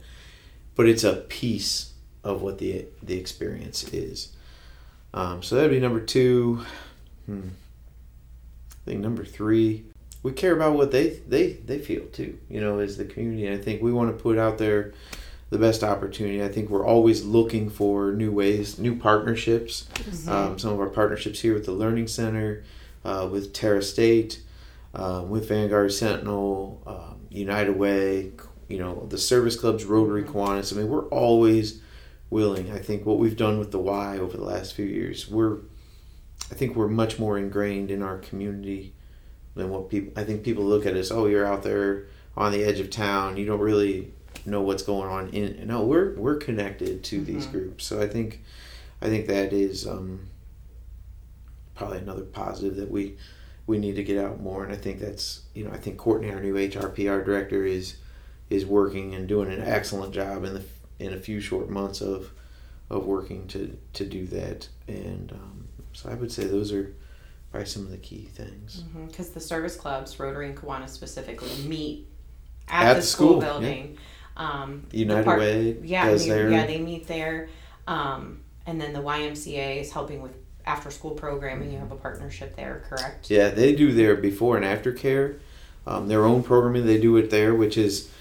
but 0.78 0.88
it's 0.88 1.04
a 1.04 1.14
piece 1.14 1.92
of 2.24 2.42
what 2.42 2.60
the 2.60 2.86
the 3.04 3.18
experience 3.18 3.84
is. 3.92 4.30
Um, 5.14 5.44
so 5.44 5.56
that'd 5.56 5.72
be 5.72 5.80
number 5.80 6.00
two. 6.00 6.64
Hmm. 7.26 7.50
I 8.72 8.92
think 8.92 9.02
number 9.02 9.26
three, 9.26 9.84
we 10.24 10.32
care 10.32 10.56
about 10.56 10.76
what 10.76 10.92
they 10.92 11.22
they 11.28 11.54
they 11.54 11.80
feel 11.80 12.06
too. 12.06 12.38
You 12.50 12.62
know, 12.62 12.80
as 12.80 12.96
the 12.96 13.06
community, 13.06 13.48
and 13.48 13.60
I 13.60 13.62
think 13.62 13.82
we 13.82 13.92
want 13.92 14.16
to 14.16 14.24
put 14.24 14.38
out 14.38 14.58
there 14.58 14.94
the 15.50 15.58
best 15.58 15.84
opportunity. 15.84 16.44
I 16.44 16.50
think 16.50 16.70
we're 16.70 16.86
always 16.86 17.26
looking 17.26 17.70
for 17.70 18.12
new 18.12 18.32
ways, 18.32 18.78
new 18.78 18.96
partnerships. 18.96 19.88
Mm-hmm. 19.94 20.30
Um, 20.30 20.60
some 20.60 20.74
of 20.74 20.80
our 20.80 20.90
partnerships 20.90 21.40
here 21.40 21.54
with 21.54 21.66
the 21.66 21.72
Learning 21.72 22.08
Center, 22.08 22.64
uh, 23.04 23.28
with 23.32 23.54
Terra 23.54 23.82
State, 23.82 24.42
um, 24.94 25.30
with 25.30 25.48
Vanguard 25.48 25.94
Sentinel, 25.94 26.82
um, 26.86 27.22
United 27.30 27.78
Way, 27.78 28.32
you 28.68 28.80
know, 28.80 29.06
the 29.10 29.18
service 29.18 29.56
clubs, 29.56 29.86
Rotary. 29.86 30.24
Kiwanis. 30.24 30.74
I 30.74 30.78
mean, 30.78 30.90
we're 30.90 31.08
always 31.08 31.82
willing. 32.30 32.72
I 32.72 32.80
think 32.80 33.06
what 33.06 33.18
we've 33.18 33.38
done 33.38 33.60
with 33.60 33.72
the 33.72 33.80
Y 33.80 34.18
over 34.18 34.36
the 34.36 34.44
last 34.44 34.74
few 34.74 34.86
years, 34.86 35.30
we're, 35.30 35.60
I 36.52 36.56
think 36.56 36.76
we're 36.76 36.88
much 36.88 37.20
more 37.20 37.38
ingrained 37.38 37.92
in 37.92 38.02
our 38.02 38.18
community 38.18 38.94
than 39.56 39.70
what 39.70 39.90
people. 39.90 40.14
I 40.20 40.26
think 40.26 40.44
people 40.44 40.64
look 40.64 40.86
at 40.86 40.96
us. 40.96 41.12
Oh, 41.12 41.28
you're 41.28 41.46
out 41.46 41.64
there 41.64 42.06
on 42.36 42.52
the 42.52 42.64
edge 42.64 42.80
of 42.80 42.90
town. 42.90 43.38
You 43.38 43.46
don't 43.46 43.60
really 43.60 44.14
know 44.46 44.62
what's 44.62 44.84
going 44.84 45.10
on 45.10 45.30
in. 45.30 45.68
No, 45.68 45.84
we're 45.84 46.14
we're 46.16 46.38
connected 46.38 47.04
to 47.06 47.18
mm-hmm. 47.18 47.26
these 47.26 47.46
groups. 47.46 47.86
So 47.86 48.02
I 48.02 48.08
think, 48.08 48.44
I 49.02 49.08
think 49.08 49.28
that 49.28 49.54
is 49.54 49.88
um, 49.88 50.28
probably 51.76 52.00
another 52.00 52.24
positive 52.24 52.76
that 52.76 52.92
we 52.92 53.18
we 53.66 53.78
need 53.78 53.96
to 53.96 54.04
get 54.04 54.24
out 54.24 54.42
more. 54.42 54.64
And 54.64 54.74
I 54.74 54.78
think 54.78 55.00
that's 55.00 55.42
you 55.54 55.64
know 55.64 55.72
I 55.72 55.78
think 55.78 55.98
Courtney, 55.98 56.32
our 56.32 56.42
new 56.42 56.56
HRPR 56.56 57.24
director, 57.24 57.64
is 57.64 57.96
is 58.50 58.66
working 58.66 59.14
and 59.14 59.28
doing 59.28 59.52
an 59.52 59.62
excellent 59.62 60.14
job 60.14 60.44
in 60.44 60.54
the 60.54 60.64
in 61.00 61.14
a 61.14 61.18
few 61.18 61.40
short 61.40 61.70
months 61.70 62.02
of 62.02 62.32
of 62.90 63.06
working 63.06 63.48
to 63.48 63.78
to 63.94 64.06
do 64.06 64.26
that. 64.28 64.68
And 64.88 65.32
um, 65.32 65.68
so 65.94 66.10
I 66.10 66.14
would 66.14 66.32
say 66.32 66.46
those 66.46 66.72
are 66.72 66.94
probably 67.52 67.68
some 67.68 67.84
of 67.84 67.92
the 67.92 67.98
key 67.98 68.30
things. 68.34 68.84
Because 69.08 69.28
mm-hmm. 69.28 69.34
the 69.34 69.40
service 69.40 69.76
clubs, 69.76 70.20
Rotary 70.20 70.48
and 70.48 70.58
Kiwanis 70.58 70.90
specifically, 70.90 71.50
meet 71.68 72.08
at, 72.68 72.88
at 72.88 72.94
the, 72.94 73.00
the, 73.02 73.06
school, 73.06 73.30
school 73.30 73.42
building. 73.42 73.94
Yeah. 73.94 74.02
Um, 74.38 74.86
United 74.92 75.26
part, 75.26 75.40
Way, 75.40 75.78
yeah, 75.82 76.04
I 76.04 76.16
mean, 76.16 76.52
yeah, 76.52 76.68
they 76.68 76.80
meet 76.80 77.08
there, 77.08 77.50
um, 77.88 78.42
and 78.68 78.80
then 78.80 78.94
the 78.94 79.02
YMCA 79.02 79.82
is 79.82 79.92
helping 79.92 80.22
with 80.22 80.36
after 80.64 80.92
school 80.92 81.12
programming. 81.12 81.72
You 81.72 81.80
have 81.80 81.92
a 81.92 81.96
partnership 81.96 82.56
there, 82.56 82.84
correct? 82.88 83.32
Yeah, 83.32 83.50
they 83.50 83.74
do 83.74 83.92
their 83.92 84.16
before 84.16 84.56
and 84.56 84.64
after 84.64 84.92
care, 84.92 85.38
um, 85.88 86.08
their 86.08 86.24
own 86.24 86.44
programming. 86.44 86.86
They 86.86 87.00
do 87.00 87.18
it 87.18 87.32
there, 87.32 87.56
which 87.56 87.78
is 87.78 88.12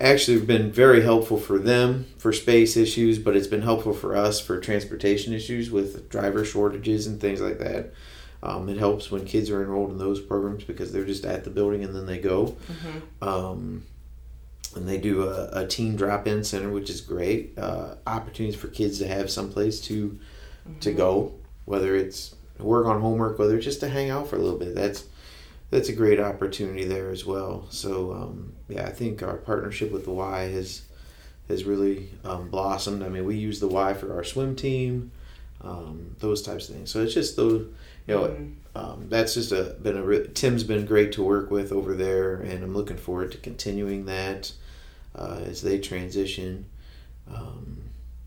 actually 0.00 0.40
been 0.40 0.70
very 0.70 1.02
helpful 1.02 1.38
for 1.38 1.58
them 1.58 2.06
for 2.18 2.32
space 2.32 2.76
issues, 2.76 3.18
but 3.18 3.36
it's 3.36 3.48
been 3.48 3.62
helpful 3.62 3.92
for 3.92 4.16
us 4.16 4.40
for 4.40 4.60
transportation 4.60 5.32
issues 5.32 5.70
with 5.70 6.08
driver 6.08 6.44
shortages 6.44 7.06
and 7.06 7.20
things 7.20 7.40
like 7.40 7.58
that. 7.58 7.92
Um, 8.40 8.68
it 8.68 8.78
helps 8.78 9.10
when 9.10 9.24
kids 9.24 9.50
are 9.50 9.62
enrolled 9.62 9.90
in 9.90 9.98
those 9.98 10.20
programs 10.20 10.62
because 10.62 10.92
they're 10.92 11.04
just 11.04 11.24
at 11.24 11.42
the 11.42 11.50
building 11.50 11.82
and 11.82 11.94
then 11.94 12.06
they 12.06 12.18
go. 12.18 12.56
Mm-hmm. 12.70 13.28
Um, 13.28 13.84
and 14.76 14.88
they 14.88 14.98
do 14.98 15.28
a, 15.28 15.48
a 15.52 15.66
teen 15.66 15.96
drop-in 15.96 16.44
center, 16.44 16.70
which 16.70 16.90
is 16.90 17.00
great. 17.00 17.58
Uh, 17.58 17.96
opportunities 18.06 18.58
for 18.58 18.68
kids 18.68 18.98
to 18.98 19.08
have 19.08 19.30
someplace 19.30 19.80
to 19.80 20.10
mm-hmm. 20.10 20.78
to 20.78 20.92
go, 20.92 21.32
whether 21.64 21.96
it's 21.96 22.36
work 22.58 22.86
on 22.86 23.00
homework, 23.00 23.38
whether 23.38 23.56
it's 23.56 23.64
just 23.64 23.80
to 23.80 23.88
hang 23.88 24.10
out 24.10 24.28
for 24.28 24.36
a 24.36 24.40
little 24.40 24.58
bit. 24.58 24.74
That's 24.74 25.04
that's 25.70 25.88
a 25.88 25.92
great 25.92 26.20
opportunity 26.20 26.84
there 26.84 27.10
as 27.10 27.24
well. 27.26 27.66
So 27.70 28.12
um, 28.12 28.52
yeah, 28.68 28.86
I 28.86 28.90
think 28.90 29.22
our 29.22 29.36
partnership 29.36 29.92
with 29.92 30.04
the 30.04 30.12
Y 30.12 30.50
has 30.50 30.82
has 31.48 31.64
really 31.64 32.10
um, 32.24 32.50
blossomed. 32.50 33.02
I 33.02 33.08
mean, 33.08 33.24
we 33.24 33.36
use 33.36 33.60
the 33.60 33.68
Y 33.68 33.94
for 33.94 34.14
our 34.14 34.24
swim 34.24 34.54
team, 34.54 35.12
um, 35.62 36.16
those 36.18 36.42
types 36.42 36.68
of 36.68 36.74
things. 36.74 36.90
So 36.90 37.02
it's 37.02 37.14
just 37.14 37.36
those, 37.36 37.66
you 38.06 38.14
know, 38.14 38.24
mm-hmm. 38.24 38.52
Um, 38.78 39.06
that's 39.08 39.34
just 39.34 39.50
a 39.50 39.76
been 39.82 39.96
a 39.96 40.02
re- 40.02 40.28
Tim's 40.34 40.62
been 40.62 40.86
great 40.86 41.10
to 41.12 41.22
work 41.22 41.50
with 41.50 41.72
over 41.72 41.94
there, 41.94 42.36
and 42.36 42.62
I'm 42.62 42.74
looking 42.74 42.96
forward 42.96 43.32
to 43.32 43.38
continuing 43.38 44.04
that 44.04 44.52
uh, 45.16 45.40
as 45.46 45.62
they 45.62 45.80
transition. 45.80 46.66
Um, 47.28 47.78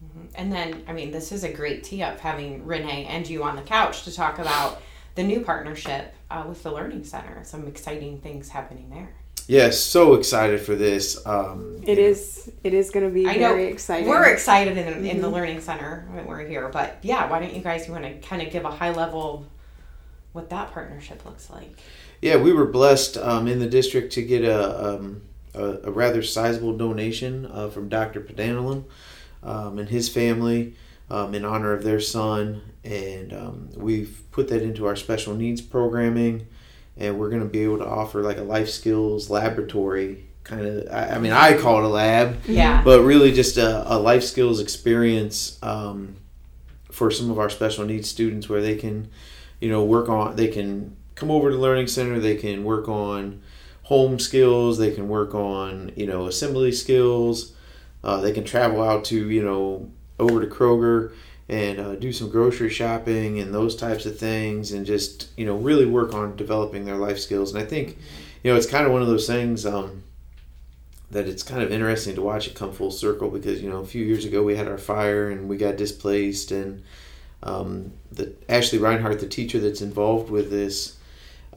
mm-hmm. 0.03 0.25
and 0.35 0.51
then, 0.51 0.83
I 0.89 0.93
mean, 0.93 1.11
this 1.11 1.31
is 1.31 1.45
a 1.45 1.53
great 1.53 1.85
tee 1.85 2.03
up 2.03 2.19
having 2.19 2.65
Renee 2.65 3.05
and 3.05 3.27
you 3.29 3.43
on 3.43 3.55
the 3.55 3.61
couch 3.61 4.03
to 4.03 4.13
talk 4.13 4.39
about 4.39 4.81
the 5.15 5.23
new 5.23 5.41
partnership 5.41 6.13
uh, 6.29 6.45
with 6.47 6.63
the 6.63 6.71
Learning 6.71 7.03
Center. 7.03 7.43
Some 7.43 7.67
exciting 7.67 8.19
things 8.19 8.49
happening 8.49 8.89
there. 8.89 9.09
Yes, 9.47 9.79
so 9.79 10.13
excited 10.13 10.61
for 10.61 10.75
this. 10.75 11.25
Um, 11.25 11.81
it 11.85 11.97
is. 11.97 12.51
It 12.63 12.73
is 12.73 12.89
going 12.91 13.07
to 13.07 13.13
be 13.13 13.27
I 13.27 13.37
very 13.37 13.65
know, 13.65 13.69
exciting. 13.71 14.07
We're 14.07 14.31
excited 14.31 14.77
in, 14.77 14.85
mm-hmm. 14.85 15.05
in 15.05 15.17
the 15.17 15.27
mm-hmm. 15.27 15.35
Learning 15.35 15.61
Center 15.61 16.07
when 16.11 16.25
we're 16.25 16.47
here, 16.47 16.69
but 16.69 16.99
yeah, 17.01 17.29
why 17.29 17.39
don't 17.39 17.53
you 17.53 17.61
guys 17.61 17.87
you 17.87 17.93
want 17.93 18.05
to 18.05 18.13
kind 18.27 18.41
of 18.41 18.51
give 18.51 18.65
a 18.65 18.71
high 18.71 18.93
level 18.93 19.45
what 20.31 20.49
that 20.51 20.71
partnership 20.71 21.25
looks 21.25 21.49
like? 21.49 21.79
Yeah, 22.21 22.37
we 22.37 22.53
were 22.53 22.67
blessed 22.67 23.17
um, 23.17 23.47
in 23.47 23.59
the 23.59 23.67
district 23.67 24.13
to 24.13 24.21
get 24.21 24.45
a 24.45 24.95
um, 24.95 25.23
a, 25.53 25.79
a 25.83 25.91
rather 25.91 26.21
sizable 26.21 26.77
donation 26.77 27.45
uh, 27.47 27.69
from 27.69 27.89
Dr. 27.89 28.21
Padanilin 28.21 28.85
um, 29.43 29.79
and 29.79 29.89
his 29.89 30.07
family 30.07 30.75
um, 31.11 31.35
in 31.35 31.45
honor 31.45 31.73
of 31.73 31.83
their 31.83 31.99
son. 31.99 32.61
And 32.83 33.33
um, 33.33 33.69
we've 33.75 34.23
put 34.31 34.47
that 34.47 34.63
into 34.63 34.87
our 34.87 34.95
special 34.95 35.35
needs 35.35 35.61
programming. 35.61 36.47
And 36.97 37.19
we're 37.19 37.29
going 37.29 37.41
to 37.41 37.47
be 37.47 37.63
able 37.63 37.77
to 37.79 37.85
offer 37.85 38.21
like 38.21 38.37
a 38.37 38.43
life 38.43 38.69
skills 38.69 39.29
laboratory 39.29 40.25
kind 40.43 40.65
of. 40.65 40.87
I, 40.91 41.15
I 41.15 41.19
mean, 41.19 41.31
I 41.31 41.57
call 41.57 41.79
it 41.79 41.85
a 41.85 41.87
lab. 41.87 42.45
Yeah. 42.45 42.83
But 42.83 43.01
really 43.01 43.31
just 43.31 43.57
a, 43.57 43.93
a 43.93 43.97
life 43.97 44.23
skills 44.23 44.59
experience 44.59 45.59
um, 45.61 46.15
for 46.91 47.11
some 47.11 47.29
of 47.29 47.37
our 47.37 47.49
special 47.49 47.85
needs 47.85 48.09
students 48.09 48.49
where 48.49 48.61
they 48.61 48.75
can, 48.75 49.09
you 49.59 49.69
know, 49.69 49.83
work 49.83 50.09
on, 50.09 50.35
they 50.35 50.47
can 50.47 50.95
come 51.15 51.29
over 51.29 51.51
to 51.51 51.55
Learning 51.55 51.87
Center, 51.87 52.19
they 52.19 52.35
can 52.35 52.63
work 52.63 52.87
on 52.87 53.41
home 53.91 54.17
skills. 54.19 54.77
They 54.77 54.91
can 54.91 55.09
work 55.09 55.35
on 55.35 55.91
you 55.97 56.05
know 56.05 56.27
assembly 56.27 56.71
skills. 56.71 57.51
Uh, 58.01 58.21
they 58.21 58.31
can 58.31 58.45
travel 58.45 58.81
out 58.81 59.03
to 59.05 59.29
you 59.29 59.43
know 59.43 59.91
over 60.21 60.39
to 60.39 60.47
Kroger 60.47 61.11
and 61.49 61.79
uh, 61.79 61.95
do 61.95 62.13
some 62.13 62.29
grocery 62.29 62.69
shopping 62.69 63.39
and 63.39 63.53
those 63.53 63.75
types 63.75 64.05
of 64.05 64.17
things, 64.17 64.71
and 64.71 64.85
just 64.85 65.29
you 65.35 65.45
know 65.45 65.57
really 65.57 65.85
work 65.85 66.13
on 66.13 66.35
developing 66.35 66.85
their 66.85 66.97
life 66.97 67.19
skills. 67.19 67.53
And 67.53 67.61
I 67.61 67.65
think 67.65 67.97
you 68.43 68.51
know 68.51 68.57
it's 68.57 68.69
kind 68.69 68.85
of 68.85 68.91
one 68.91 69.01
of 69.01 69.07
those 69.07 69.27
things. 69.27 69.65
Um, 69.65 70.03
that 71.09 71.27
it's 71.27 71.43
kind 71.43 71.61
of 71.61 71.73
interesting 71.73 72.15
to 72.15 72.21
watch 72.21 72.47
it 72.47 72.55
come 72.55 72.71
full 72.71 72.89
circle 72.89 73.29
because 73.29 73.61
you 73.61 73.69
know 73.69 73.79
a 73.79 73.85
few 73.85 74.05
years 74.05 74.23
ago 74.23 74.43
we 74.43 74.55
had 74.55 74.69
our 74.69 74.77
fire 74.77 75.29
and 75.29 75.49
we 75.49 75.57
got 75.57 75.75
displaced 75.75 76.51
and 76.51 76.83
um, 77.43 77.93
the 78.11 78.33
Ashley 78.47 78.79
Reinhardt, 78.79 79.19
the 79.19 79.27
teacher 79.27 79.59
that's 79.59 79.81
involved 79.81 80.29
with 80.29 80.49
this, 80.49 80.97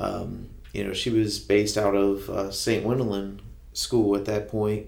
um, 0.00 0.48
you 0.72 0.84
know, 0.84 0.92
she 0.92 1.10
was 1.10 1.38
based 1.38 1.76
out 1.76 1.94
of 1.94 2.28
uh, 2.30 2.50
St. 2.50 2.84
Wendelin 2.84 3.38
School 3.72 4.16
at 4.16 4.24
that 4.24 4.48
point 4.48 4.86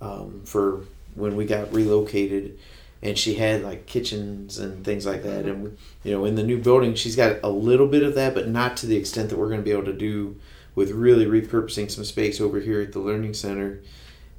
um, 0.00 0.42
for 0.44 0.84
when 1.14 1.36
we 1.36 1.44
got 1.44 1.72
relocated. 1.72 2.58
And 3.00 3.16
she 3.16 3.34
had 3.34 3.62
like 3.62 3.86
kitchens 3.86 4.58
and 4.58 4.84
things 4.84 5.06
like 5.06 5.22
that. 5.22 5.44
And, 5.44 5.78
you 6.02 6.12
know, 6.12 6.24
in 6.24 6.34
the 6.34 6.42
new 6.42 6.58
building, 6.58 6.94
she's 6.94 7.14
got 7.14 7.36
a 7.42 7.48
little 7.48 7.86
bit 7.86 8.02
of 8.02 8.14
that, 8.16 8.34
but 8.34 8.48
not 8.48 8.76
to 8.78 8.86
the 8.86 8.96
extent 8.96 9.30
that 9.30 9.38
we're 9.38 9.48
going 9.48 9.60
to 9.60 9.64
be 9.64 9.70
able 9.70 9.84
to 9.84 9.92
do 9.92 10.36
with 10.74 10.90
really 10.90 11.26
repurposing 11.26 11.90
some 11.90 12.04
space 12.04 12.40
over 12.40 12.60
here 12.60 12.80
at 12.80 12.92
the 12.92 12.98
Learning 12.98 13.34
Center. 13.34 13.80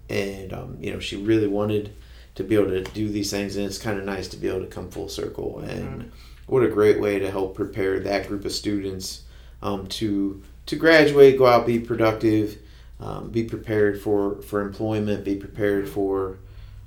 And, 0.10 0.52
um, 0.52 0.78
you 0.82 0.92
know, 0.92 1.00
she 1.00 1.16
really 1.16 1.48
wanted 1.48 1.94
to 2.36 2.44
be 2.44 2.56
able 2.56 2.72
to 2.72 2.84
do 2.84 3.10
these 3.10 3.32
things. 3.32 3.56
And 3.56 3.66
it's 3.66 3.78
kind 3.78 3.98
of 3.98 4.06
nice 4.06 4.28
to 4.30 4.38
be 4.38 4.50
able 4.50 4.62
to 4.62 4.68
come 4.68 4.90
full 4.90 5.10
circle. 5.10 5.60
And 5.60 6.02
mm-hmm. 6.02 6.10
what 6.48 6.64
a 6.64 6.68
great 6.68 7.00
way 7.00 7.20
to 7.20 7.32
help 7.32 7.56
prepare 7.56 8.00
that 8.00 8.28
group 8.28 8.44
of 8.44 8.52
students 8.52 9.24
um, 9.62 9.88
to 9.88 10.42
to 10.66 10.76
graduate, 10.76 11.38
go 11.38 11.48
out, 11.48 11.66
be 11.66 11.80
productive, 11.80 12.60
um, 13.00 13.30
be 13.30 13.44
prepared 13.44 14.00
for, 14.00 14.40
for 14.44 14.62
employment, 14.62 15.24
be 15.24 15.36
prepared 15.36 15.90
for 15.90 16.38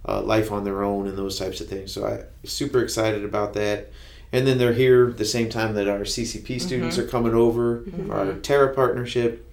uh, 0.06 0.22
life 0.22 0.50
on 0.50 0.64
their 0.64 0.82
own, 0.82 1.06
and 1.06 1.16
those 1.16 1.38
types 1.38 1.60
of 1.60 1.68
things. 1.68 1.92
So 1.92 2.06
I'm 2.06 2.24
super 2.44 2.82
excited 2.82 3.24
about 3.24 3.54
that. 3.54 3.90
And 4.32 4.46
then 4.46 4.58
they're 4.58 4.72
here 4.72 5.10
the 5.10 5.26
same 5.26 5.50
time 5.50 5.74
that 5.74 5.88
our 5.88 6.00
CCP 6.00 6.60
students 6.60 6.96
mm-hmm. 6.96 7.06
are 7.06 7.10
coming 7.10 7.34
over, 7.34 7.80
mm-hmm. 7.80 8.10
our 8.10 8.32
Terra 8.34 8.74
partnership. 8.74 9.46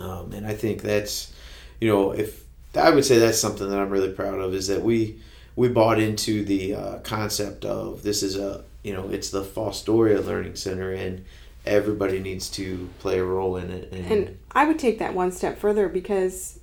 Um, 0.00 0.32
and 0.32 0.46
I 0.46 0.54
think 0.54 0.80
that's, 0.80 1.32
you 1.80 1.88
know, 1.88 2.12
if 2.12 2.42
I 2.74 2.90
would 2.90 3.04
say 3.04 3.18
that's 3.18 3.40
something 3.40 3.68
that 3.68 3.78
I'm 3.78 3.90
really 3.90 4.12
proud 4.12 4.38
of 4.38 4.54
is 4.54 4.68
that 4.68 4.82
we 4.82 5.18
we 5.54 5.68
bought 5.68 6.00
into 6.00 6.44
the 6.44 6.74
uh, 6.74 6.98
concept 7.00 7.64
of 7.64 8.02
this 8.02 8.22
is 8.22 8.36
a 8.36 8.64
you 8.82 8.92
know 8.94 9.08
it's 9.10 9.30
the 9.30 9.42
Fostoria 9.42 10.24
Learning 10.24 10.56
Center 10.56 10.92
and 10.92 11.24
everybody 11.66 12.18
needs 12.18 12.48
to 12.50 12.88
play 12.98 13.18
a 13.18 13.24
role 13.24 13.56
in 13.56 13.70
it. 13.70 13.92
And, 13.92 14.06
and 14.10 14.38
I 14.52 14.64
would 14.64 14.78
take 14.78 14.98
that 14.98 15.14
one 15.14 15.30
step 15.30 15.58
further 15.58 15.88
because 15.88 16.58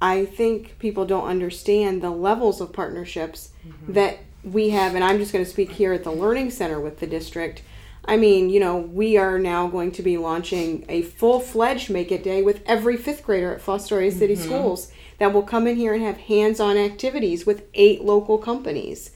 I 0.00 0.24
think 0.24 0.78
people 0.78 1.04
don't 1.04 1.26
understand 1.26 2.02
the 2.02 2.10
levels 2.10 2.60
of 2.60 2.72
partnerships 2.72 3.50
mm-hmm. 3.66 3.92
that 3.92 4.18
we 4.42 4.70
have. 4.70 4.94
And 4.94 5.04
I'm 5.04 5.18
just 5.18 5.32
going 5.32 5.44
to 5.44 5.50
speak 5.50 5.72
here 5.72 5.92
at 5.92 6.04
the 6.04 6.10
Learning 6.10 6.50
Center 6.50 6.80
with 6.80 7.00
the 7.00 7.06
district. 7.06 7.62
I 8.04 8.16
mean, 8.16 8.48
you 8.48 8.60
know, 8.60 8.78
we 8.78 9.18
are 9.18 9.38
now 9.38 9.68
going 9.68 9.92
to 9.92 10.02
be 10.02 10.16
launching 10.16 10.86
a 10.88 11.02
full 11.02 11.38
fledged 11.38 11.90
Make 11.90 12.10
It 12.10 12.24
Day 12.24 12.42
with 12.42 12.62
every 12.64 12.96
fifth 12.96 13.22
grader 13.22 13.54
at 13.54 13.60
Fostoria 13.60 14.10
City 14.10 14.34
Schools 14.34 14.90
that 15.18 15.34
will 15.34 15.42
come 15.42 15.66
in 15.66 15.76
here 15.76 15.92
and 15.92 16.02
have 16.02 16.16
hands 16.16 16.60
on 16.60 16.78
activities 16.78 17.44
with 17.44 17.64
eight 17.74 18.02
local 18.02 18.38
companies. 18.38 19.10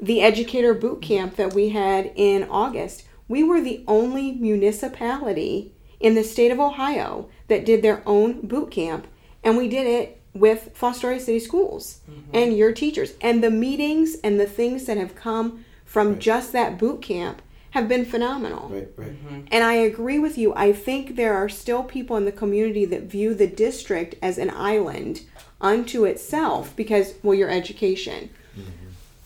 The 0.00 0.22
educator 0.22 0.72
boot 0.72 1.02
camp 1.02 1.36
that 1.36 1.52
we 1.52 1.68
had 1.68 2.10
in 2.16 2.44
August, 2.44 3.04
we 3.28 3.44
were 3.44 3.60
the 3.60 3.84
only 3.86 4.32
municipality 4.32 5.72
in 6.00 6.14
the 6.14 6.24
state 6.24 6.50
of 6.50 6.58
Ohio 6.58 7.28
that 7.48 7.66
did 7.66 7.82
their 7.82 8.02
own 8.06 8.40
boot 8.40 8.70
camp, 8.70 9.06
and 9.42 9.56
we 9.56 9.68
did 9.68 9.86
it 9.86 10.20
with 10.34 10.76
Fostoria 10.78 11.20
City 11.20 11.40
Schools 11.40 12.00
mm-hmm. 12.08 12.30
and 12.34 12.56
your 12.56 12.72
teachers. 12.72 13.14
And 13.20 13.42
the 13.42 13.50
meetings 13.50 14.16
and 14.22 14.38
the 14.38 14.46
things 14.46 14.84
that 14.86 14.96
have 14.96 15.14
come 15.14 15.64
from 15.84 16.18
just 16.18 16.52
that 16.52 16.78
boot 16.78 17.02
camp 17.02 17.42
have 17.70 17.88
been 17.88 18.04
phenomenal. 18.04 18.68
Right, 18.68 18.88
right. 18.96 19.10
Mm-hmm. 19.10 19.40
And 19.50 19.64
I 19.64 19.74
agree 19.74 20.18
with 20.18 20.36
you. 20.36 20.54
I 20.54 20.72
think 20.72 21.16
there 21.16 21.34
are 21.34 21.48
still 21.48 21.82
people 21.82 22.16
in 22.16 22.24
the 22.24 22.32
community 22.32 22.84
that 22.86 23.02
view 23.02 23.34
the 23.34 23.46
district 23.46 24.16
as 24.22 24.38
an 24.38 24.50
island 24.50 25.22
unto 25.60 26.04
itself 26.04 26.74
because, 26.76 27.14
well, 27.22 27.34
your 27.34 27.50
education. 27.50 28.30
Mm-hmm. 28.52 28.70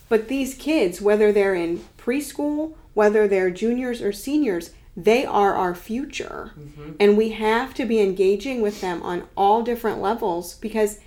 But 0.08 0.28
these 0.28 0.54
kids, 0.54 1.00
whether 1.00 1.32
they're 1.32 1.54
in 1.54 1.84
preschool, 1.98 2.74
whether 2.92 3.26
they're 3.26 3.50
juniors 3.50 4.02
or 4.02 4.12
seniors, 4.12 4.70
they 4.96 5.24
are 5.24 5.54
our 5.54 5.74
future. 5.74 6.52
Mm-hmm. 6.58 6.92
And 7.00 7.16
we 7.16 7.30
have 7.30 7.74
to 7.74 7.84
be 7.84 8.00
engaging 8.00 8.60
with 8.60 8.80
them 8.80 9.02
on 9.02 9.26
all 9.36 9.62
different 9.62 10.00
levels 10.00 10.54
because 10.54 11.00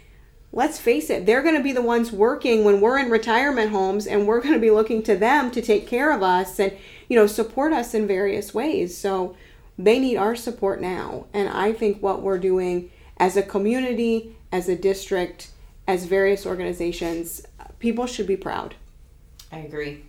let's 0.51 0.79
face 0.79 1.09
it, 1.09 1.25
they're 1.25 1.43
going 1.43 1.55
to 1.55 1.63
be 1.63 1.73
the 1.73 1.81
ones 1.81 2.11
working 2.11 2.63
when 2.63 2.81
we're 2.81 2.97
in 2.97 3.09
retirement 3.09 3.71
homes 3.71 4.07
and 4.07 4.27
we're 4.27 4.41
going 4.41 4.53
to 4.53 4.59
be 4.59 4.71
looking 4.71 5.03
to 5.03 5.15
them 5.15 5.51
to 5.51 5.61
take 5.61 5.87
care 5.87 6.11
of 6.11 6.23
us 6.23 6.59
and, 6.59 6.75
you 7.07 7.15
know, 7.15 7.27
support 7.27 7.73
us 7.73 7.93
in 7.93 8.07
various 8.07 8.53
ways. 8.53 8.97
So 8.97 9.35
they 9.77 9.99
need 9.99 10.17
our 10.17 10.35
support 10.35 10.81
now. 10.81 11.27
And 11.33 11.47
I 11.49 11.73
think 11.73 12.01
what 12.01 12.21
we're 12.21 12.39
doing 12.39 12.91
as 13.17 13.37
a 13.37 13.43
community, 13.43 14.35
as 14.51 14.67
a 14.67 14.75
district, 14.75 15.51
as 15.87 16.05
various 16.05 16.45
organizations, 16.45 17.45
people 17.79 18.05
should 18.05 18.27
be 18.27 18.37
proud. 18.37 18.75
I 19.51 19.59
agree. 19.59 20.03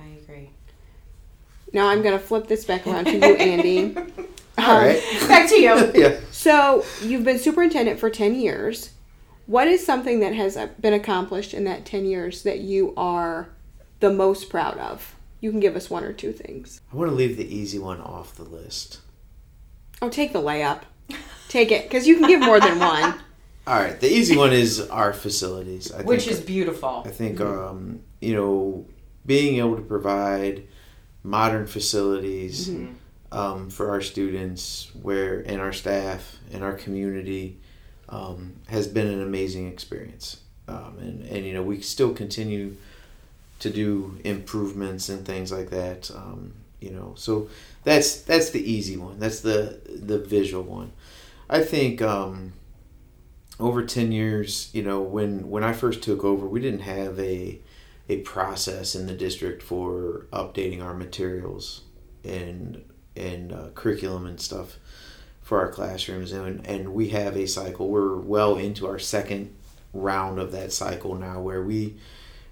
I 0.00 0.06
agree. 0.22 0.50
Now 1.72 1.88
I'm 1.88 2.02
going 2.02 2.18
to 2.18 2.24
flip 2.24 2.46
this 2.48 2.64
back 2.64 2.86
around 2.86 3.06
to 3.06 3.12
you, 3.12 3.34
Andy. 3.36 3.94
All 4.58 4.78
right. 4.78 5.02
Back 5.28 5.48
to 5.50 5.56
you. 5.56 5.92
Yeah. 5.94 6.18
So 6.30 6.84
you've 7.02 7.24
been 7.24 7.38
superintendent 7.38 7.98
for 7.98 8.10
10 8.10 8.34
years. 8.34 8.90
What 9.46 9.66
is 9.68 9.84
something 9.84 10.20
that 10.20 10.34
has 10.34 10.56
been 10.80 10.92
accomplished 10.92 11.54
in 11.54 11.64
that 11.64 11.84
10 11.84 12.04
years 12.04 12.42
that 12.42 12.60
you 12.60 12.94
are 12.96 13.48
the 14.00 14.10
most 14.10 14.50
proud 14.50 14.78
of? 14.78 15.14
You 15.40 15.50
can 15.50 15.60
give 15.60 15.76
us 15.76 15.88
one 15.88 16.04
or 16.04 16.12
two 16.12 16.32
things. 16.32 16.80
I 16.92 16.96
want 16.96 17.10
to 17.10 17.14
leave 17.14 17.36
the 17.36 17.54
easy 17.54 17.78
one 17.78 18.00
off 18.00 18.34
the 18.34 18.42
list. 18.44 19.00
Oh, 20.02 20.08
take 20.08 20.32
the 20.32 20.42
layup. 20.42 20.82
Take 21.48 21.72
it, 21.72 21.84
because 21.84 22.06
you 22.06 22.16
can 22.18 22.28
give 22.28 22.40
more 22.40 22.60
than 22.60 22.78
one. 22.80 23.14
All 23.66 23.80
right. 23.80 23.98
The 23.98 24.08
easy 24.10 24.36
one 24.36 24.52
is 24.52 24.80
our 24.88 25.12
facilities. 25.12 25.92
I 25.92 26.02
Which 26.02 26.24
think, 26.26 26.38
is 26.38 26.40
beautiful. 26.40 27.02
I 27.06 27.10
think 27.10 27.40
um, 27.40 28.00
you 28.20 28.34
know 28.34 28.86
being 29.26 29.58
able 29.58 29.76
to 29.76 29.82
provide 29.82 30.66
modern 31.22 31.66
facilities 31.66 32.68
um, 33.32 33.70
for 33.70 33.90
our 33.90 34.00
students, 34.00 34.90
where 35.02 35.40
and 35.40 35.60
our 35.60 35.72
staff 35.72 36.36
and 36.52 36.64
our 36.64 36.72
community 36.74 37.58
um, 38.08 38.54
has 38.68 38.86
been 38.86 39.06
an 39.06 39.22
amazing 39.22 39.68
experience. 39.70 40.40
Um, 40.66 40.96
and 41.00 41.24
and 41.26 41.46
you 41.46 41.54
know 41.54 41.62
we 41.62 41.80
still 41.80 42.12
continue 42.12 42.76
to 43.58 43.70
do 43.70 44.18
improvements 44.24 45.08
and 45.08 45.24
things 45.24 45.50
like 45.50 45.70
that. 45.70 46.10
Um, 46.14 46.52
you 46.80 46.90
know, 46.90 47.14
so 47.16 47.48
that's 47.84 48.22
that's 48.22 48.50
the 48.50 48.70
easy 48.70 48.96
one. 48.96 49.18
That's 49.18 49.40
the 49.40 49.80
the 49.86 50.18
visual 50.18 50.62
one. 50.62 50.92
I 51.50 51.62
think 51.62 52.00
um, 52.02 52.52
over 53.58 53.84
ten 53.84 54.12
years, 54.12 54.70
you 54.72 54.82
know, 54.82 55.00
when 55.00 55.50
when 55.50 55.64
I 55.64 55.72
first 55.72 56.02
took 56.02 56.24
over, 56.24 56.46
we 56.46 56.60
didn't 56.60 56.80
have 56.80 57.18
a 57.18 57.58
a 58.08 58.18
process 58.18 58.94
in 58.94 59.06
the 59.06 59.14
district 59.14 59.62
for 59.62 60.26
updating 60.32 60.82
our 60.82 60.94
materials 60.94 61.82
and 62.24 62.82
and 63.16 63.52
uh, 63.52 63.68
curriculum 63.74 64.26
and 64.26 64.40
stuff 64.40 64.78
for 65.42 65.60
our 65.60 65.70
classrooms, 65.70 66.32
and 66.32 66.66
and 66.66 66.94
we 66.94 67.08
have 67.08 67.36
a 67.36 67.46
cycle. 67.46 67.88
We're 67.88 68.16
well 68.16 68.56
into 68.56 68.86
our 68.86 68.98
second 68.98 69.54
round 69.92 70.38
of 70.38 70.52
that 70.52 70.72
cycle 70.72 71.14
now, 71.14 71.40
where 71.40 71.62
we 71.62 71.96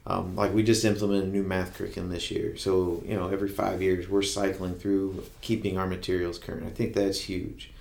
um, 0.06 0.36
like 0.36 0.54
we 0.54 0.62
just 0.62 0.84
implemented 0.84 1.24
a 1.24 1.32
new 1.32 1.42
math 1.42 1.74
curriculum 1.76 2.10
this 2.10 2.30
year. 2.30 2.56
So 2.56 3.02
you 3.06 3.14
know, 3.14 3.28
every 3.28 3.48
five 3.48 3.82
years 3.82 4.08
we're 4.08 4.22
cycling 4.22 4.74
through 4.74 5.24
keeping 5.40 5.78
our 5.78 5.86
materials 5.86 6.38
current. 6.38 6.66
I 6.66 6.70
think 6.70 6.94
that's 6.94 7.20
huge. 7.20 7.72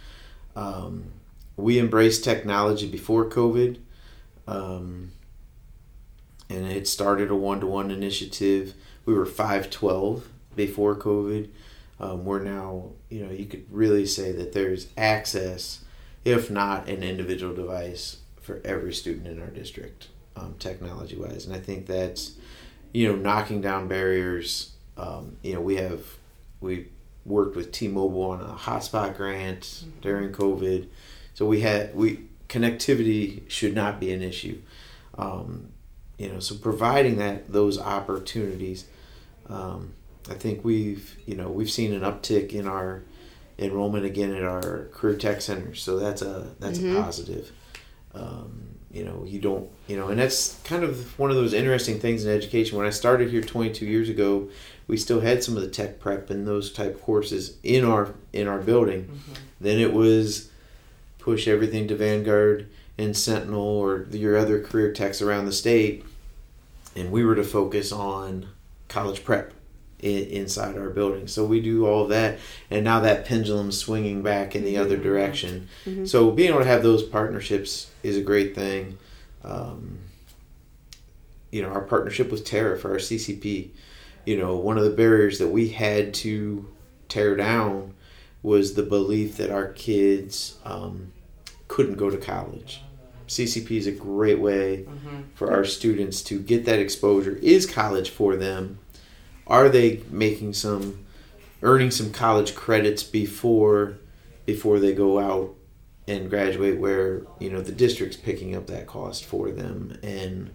Um, 0.56 1.06
we 1.58 1.80
embraced 1.80 2.24
technology 2.24 2.88
before 2.88 3.30
COVID, 3.30 3.78
um, 4.48 5.12
and 6.50 6.66
it 6.66 6.88
started 6.88 7.30
a 7.32 7.36
one-to-one 7.36 7.92
initiative. 7.92 8.74
We 9.06 9.14
were 9.14 9.26
five 9.26 9.70
twelve 9.70 10.28
before 10.56 10.96
COVID. 10.96 11.50
Um, 12.00 12.26
we're 12.26 12.44
now, 12.44 12.92
you 13.10 13.24
know, 13.24 13.32
you 13.32 13.46
could 13.46 13.66
really 13.72 14.06
say 14.06 14.32
that 14.34 14.52
there's 14.52 14.88
access, 14.98 15.84
if 16.26 16.52
not 16.52 16.90
an 16.90 17.04
individual 17.04 17.56
device, 17.56 18.18
for 18.42 18.62
every 18.66 18.94
student 18.94 19.28
in 19.28 19.42
our 19.42 19.48
district 19.48 20.10
um, 20.36 20.56
technology 20.60 21.16
wise. 21.16 21.46
And 21.46 21.56
I 21.56 21.60
think 21.60 21.86
that's, 21.86 22.36
you 22.94 23.08
know, 23.08 23.16
knocking 23.16 23.62
down 23.62 23.88
barriers. 23.88 24.74
Um, 24.98 25.38
you 25.42 25.54
know, 25.54 25.62
we 25.62 25.78
have, 25.78 26.02
we 26.62 26.88
worked 27.26 27.56
with 27.56 27.72
T 27.72 27.88
Mobile 27.88 28.24
on 28.24 28.42
a 28.42 28.54
hotspot 28.54 29.16
grant 29.16 29.86
during 30.02 30.32
COVID. 30.32 30.88
So 31.34 31.46
we 31.46 31.62
had, 31.62 31.96
we, 31.96 32.28
connectivity 32.50 33.50
should 33.50 33.74
not 33.74 34.00
be 34.00 34.14
an 34.14 34.22
issue. 34.22 34.62
Um, 35.18 35.70
you 36.18 36.30
know, 36.30 36.40
so 36.40 36.56
providing 36.56 37.18
that, 37.18 37.52
those 37.52 37.80
opportunities, 37.80 38.86
um, 39.50 39.94
I 40.30 40.34
think 40.34 40.64
we've, 40.64 41.16
you 41.26 41.36
know, 41.36 41.50
we've 41.50 41.70
seen 41.70 41.94
an 41.94 42.02
uptick 42.02 42.54
in 42.54 42.68
our 42.68 43.04
enrollment 43.58 44.06
again 44.06 44.34
at 44.34 44.44
our 44.44 44.88
career 44.94 45.18
tech 45.18 45.42
centers. 45.42 45.82
So 45.82 45.98
that's 45.98 46.22
a, 46.22 46.54
that's 46.60 46.80
a 46.80 46.94
positive. 46.96 47.52
Um, 48.14 48.76
you 48.96 49.04
know 49.04 49.26
you 49.28 49.42
don't 49.42 49.70
you 49.88 49.98
know 49.98 50.08
and 50.08 50.18
that's 50.18 50.58
kind 50.64 50.82
of 50.82 51.20
one 51.20 51.30
of 51.30 51.36
those 51.36 51.54
interesting 51.54 52.00
things 52.00 52.24
in 52.24 52.32
education. 52.32 52.78
When 52.78 52.88
i 52.88 52.92
started 52.92 53.30
here 53.30 53.42
22 53.42 53.86
years 53.86 54.08
ago 54.08 54.50
we 54.88 54.96
still 54.98 55.20
had 55.20 55.44
some 55.44 55.58
of 55.58 55.64
the 55.64 55.70
tech 55.70 56.00
prep 56.00 56.30
and 56.30 56.48
those 56.48 56.72
type 56.72 57.02
courses 57.02 57.58
in 57.62 57.84
our 57.84 58.16
in 58.32 58.48
our 58.48 58.60
building. 58.60 59.22
Then 59.60 59.80
it 59.80 59.94
was 59.94 60.50
push 61.20 61.48
everything 61.48 61.88
to 61.90 61.96
vanguard 61.96 62.70
and 62.98 63.16
sentinel 63.16 63.62
or 63.62 64.06
your 64.12 64.38
other 64.38 64.62
career 64.62 64.92
techs 64.94 65.22
around 65.22 65.46
the 65.46 65.52
state 65.52 66.06
and 66.96 67.12
we 67.12 67.24
were 67.24 67.36
to 67.36 67.44
focus 67.44 67.92
on 67.92 68.48
college 68.88 69.24
prep 69.26 69.52
in, 70.00 70.24
inside 70.28 70.78
our 70.78 70.90
building. 70.90 71.28
So 71.28 71.46
we 71.46 71.60
do 71.60 71.86
all 71.86 72.08
that 72.08 72.40
and 72.72 72.84
now 72.86 73.02
that 73.02 73.26
pendulum's 73.26 73.78
swinging 73.78 74.22
back 74.22 74.56
in 74.56 74.64
the 74.64 74.78
other 74.78 74.98
direction. 74.98 75.68
So 76.08 76.32
being 76.32 76.50
able 76.50 76.60
to 76.60 76.66
have 76.66 76.84
those 76.84 77.04
partnerships 77.04 77.90
is 78.04 78.16
a 78.18 78.22
great 78.22 78.56
thing. 78.56 78.98
Um, 79.44 80.00
you 81.52 81.62
know, 81.62 81.70
our 81.70 81.82
partnership 81.82 82.32
with 82.32 82.46
Terra 82.46 82.78
for 82.78 82.92
our 82.92 82.98
CCP, 82.98 83.70
you 84.26 84.38
know, 84.38 84.56
one 84.56 84.78
of 84.78 84.84
the 84.84 84.90
barriers 84.90 85.40
that 85.40 85.50
we 85.50 85.70
had 85.70 86.14
to 86.16 86.68
tear 87.08 87.36
down 87.36 87.94
was 88.42 88.74
the 88.74 88.84
belief 88.84 89.38
that 89.38 89.50
our 89.52 89.68
kids 89.70 90.58
um, 90.66 91.12
couldn't 91.68 91.96
go 91.96 92.10
to 92.10 92.18
college. 92.18 92.82
CCP 93.28 93.72
is 93.72 93.88
a 93.88 93.92
great 93.92 94.40
way 94.40 94.86
for 95.34 95.52
our 95.52 95.66
students 95.66 96.22
to 96.24 96.40
get 96.40 96.66
that 96.66 96.80
exposure. 96.80 97.38
Is 97.42 97.66
college 97.66 98.10
for 98.10 98.36
them? 98.36 98.80
Are 99.48 99.68
they 99.70 100.02
making 100.12 100.54
some, 100.54 101.06
earning 101.64 101.92
some 101.92 102.12
college 102.12 102.54
credits 102.56 103.04
before, 103.04 103.98
before 104.46 104.80
they 104.80 104.94
go 104.94 105.20
out 105.20 105.56
and 106.08 106.30
graduate? 106.30 106.80
Where 106.80 107.24
you 107.40 107.50
know 107.50 107.62
the 107.62 107.72
district's 107.72 108.18
picking 108.18 108.56
up 108.56 108.68
that 108.68 108.86
cost 108.88 109.26
for 109.26 109.52
them, 109.52 109.98
and 110.04 110.52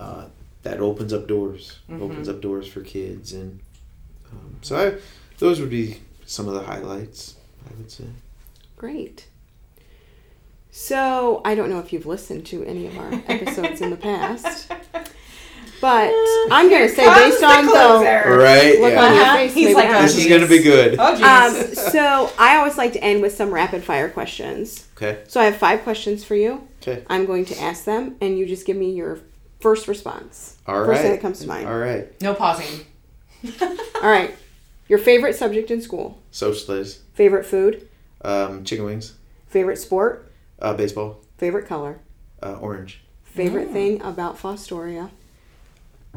uh, 0.00 0.26
that 0.62 0.80
opens 0.80 1.12
up 1.12 1.26
doors, 1.26 1.78
opens 1.90 2.28
up 2.28 2.40
doors 2.40 2.66
for 2.66 2.80
kids, 2.80 3.32
and 3.32 3.60
um, 4.30 4.56
so 4.62 4.76
I, 4.76 5.00
those 5.38 5.60
would 5.60 5.70
be 5.70 6.00
some 6.24 6.48
of 6.48 6.54
the 6.54 6.62
highlights. 6.62 7.36
I 7.66 7.74
would 7.76 7.90
say. 7.90 8.04
Great. 8.76 9.26
So, 10.74 11.42
I 11.44 11.54
don't 11.54 11.68
know 11.68 11.80
if 11.80 11.92
you've 11.92 12.06
listened 12.06 12.46
to 12.46 12.64
any 12.64 12.86
of 12.86 12.96
our 12.98 13.12
episodes 13.28 13.82
in 13.82 13.90
the 13.90 13.96
past, 13.96 14.68
but 15.82 16.10
I'm 16.50 16.70
going 16.70 16.88
to 16.88 16.94
say, 16.94 17.04
based 17.14 17.42
on 17.42 17.66
the 17.66 17.70
closer. 17.72 18.36
Right? 18.38 18.80
look 18.80 18.92
yeah. 18.94 19.04
on 19.04 19.14
your 19.14 19.22
Uh-huh. 19.22 19.36
face, 19.36 19.52
He's 19.54 19.64
maybe 19.66 19.74
like, 19.74 19.90
not. 19.90 20.00
this 20.02 20.16
is 20.16 20.26
going 20.26 20.40
to 20.40 20.48
be 20.48 20.62
good. 20.62 20.96
Oh, 20.98 21.12
Um, 21.14 21.74
so, 21.74 22.32
I 22.38 22.56
always 22.56 22.78
like 22.78 22.94
to 22.94 23.04
end 23.04 23.20
with 23.20 23.34
some 23.34 23.52
rapid 23.52 23.84
fire 23.84 24.08
questions. 24.08 24.88
Okay. 24.96 25.22
So, 25.28 25.42
I 25.42 25.44
have 25.44 25.56
five 25.58 25.82
questions 25.82 26.24
for 26.24 26.34
you. 26.36 26.66
Okay. 26.80 27.04
I'm 27.08 27.26
going 27.26 27.44
to 27.46 27.60
ask 27.60 27.84
them, 27.84 28.16
and 28.22 28.38
you 28.38 28.46
just 28.46 28.64
give 28.66 28.76
me 28.78 28.92
your 28.92 29.18
first 29.60 29.86
response. 29.88 30.56
All 30.66 30.86
First 30.86 31.02
thing 31.02 31.12
that 31.12 31.20
comes 31.20 31.40
to 31.40 31.48
mind. 31.48 31.68
All 31.68 31.78
right. 31.78 32.18
no 32.22 32.32
pausing. 32.34 32.86
All 33.60 33.76
right. 34.10 34.34
Your 34.88 34.98
favorite 34.98 35.36
subject 35.36 35.70
in 35.70 35.82
school? 35.82 36.22
Social 36.30 36.58
studies. 36.58 37.02
Favorite 37.12 37.44
food? 37.44 37.88
Um, 38.22 38.64
chicken 38.64 38.86
wings. 38.86 39.12
Favorite 39.48 39.76
sport? 39.76 40.31
Uh, 40.62 40.72
baseball. 40.74 41.18
Favorite 41.38 41.66
color? 41.66 41.98
Uh, 42.40 42.54
orange. 42.60 43.02
Favorite 43.24 43.70
thing 43.70 44.00
about 44.02 44.38
Fostoria? 44.38 45.10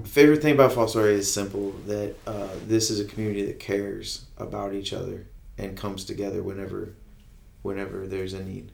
Favorite 0.03 0.41
thing 0.41 0.53
about 0.53 0.71
Fostoria 0.71 1.13
is 1.13 1.33
simple 1.33 1.71
that 1.87 2.13
uh, 2.27 2.49
this 2.67 2.91
is 2.91 2.99
a 2.99 3.05
community 3.05 3.43
that 3.45 3.59
cares 3.59 4.25
about 4.37 4.73
each 4.73 4.93
other 4.93 5.25
and 5.57 5.75
comes 5.75 6.05
together 6.05 6.43
whenever, 6.43 6.89
whenever 7.63 8.05
there's 8.05 8.33
a 8.33 8.43
need. 8.43 8.71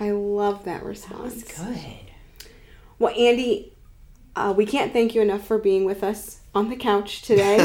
I 0.00 0.10
love 0.10 0.64
that 0.64 0.80
That 0.80 0.84
response. 0.84 1.34
was 1.34 1.44
good. 1.44 1.78
Well, 2.98 3.14
Andy, 3.16 3.74
uh, 4.34 4.54
we 4.56 4.66
can't 4.66 4.92
thank 4.92 5.14
you 5.14 5.22
enough 5.22 5.46
for 5.46 5.58
being 5.58 5.84
with 5.84 6.02
us 6.02 6.35
on 6.56 6.70
the 6.70 6.76
couch 6.76 7.20
today. 7.22 7.58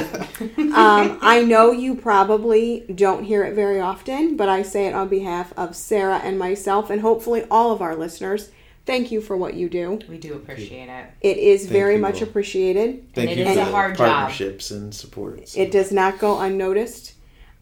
um, 0.58 1.18
I 1.22 1.44
know 1.48 1.72
you 1.72 1.96
probably 1.96 2.82
don't 2.94 3.24
hear 3.24 3.44
it 3.44 3.54
very 3.56 3.80
often, 3.80 4.36
but 4.36 4.50
I 4.50 4.62
say 4.64 4.86
it 4.88 4.94
on 4.94 5.08
behalf 5.08 5.54
of 5.58 5.76
Sarah 5.76 6.18
and 6.24 6.38
myself, 6.38 6.90
and 6.90 7.02
hopefully 7.02 7.46
all 7.50 7.72
of 7.72 7.82
our 7.82 7.96
listeners. 7.96 8.52
Thank 8.86 9.12
you 9.12 9.22
for 9.22 9.38
what 9.38 9.54
you 9.54 9.70
do. 9.70 10.00
We 10.10 10.18
do 10.18 10.34
appreciate 10.34 10.90
it. 10.90 11.06
It 11.22 11.38
is 11.38 11.62
Thank 11.62 11.72
very 11.72 11.96
you 11.96 12.02
much 12.02 12.18
all. 12.22 12.24
appreciated. 12.28 13.14
Thank 13.14 13.30
it 13.32 13.38
you 13.38 13.46
is 13.46 13.54
for 13.56 13.62
a 13.62 13.66
the 13.66 13.72
hard 13.72 13.98
job. 13.98 14.08
partnerships 14.08 14.72
and 14.72 14.94
support. 14.94 15.56
It 15.56 15.72
does 15.72 15.92
not 15.92 16.20
go 16.20 16.40
unnoticed. 16.40 17.14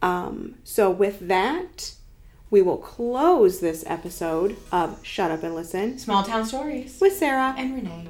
Um, 0.01 0.55
so, 0.63 0.89
with 0.89 1.27
that, 1.27 1.91
we 2.49 2.61
will 2.61 2.77
close 2.77 3.59
this 3.59 3.83
episode 3.85 4.55
of 4.71 5.05
Shut 5.05 5.29
Up 5.29 5.43
and 5.43 5.53
Listen 5.53 5.99
Small 5.99 6.23
town 6.23 6.45
stories. 6.45 6.97
with 7.01 7.13
Sarah. 7.17 7.53
And 7.57 7.75
Renee. 7.75 8.07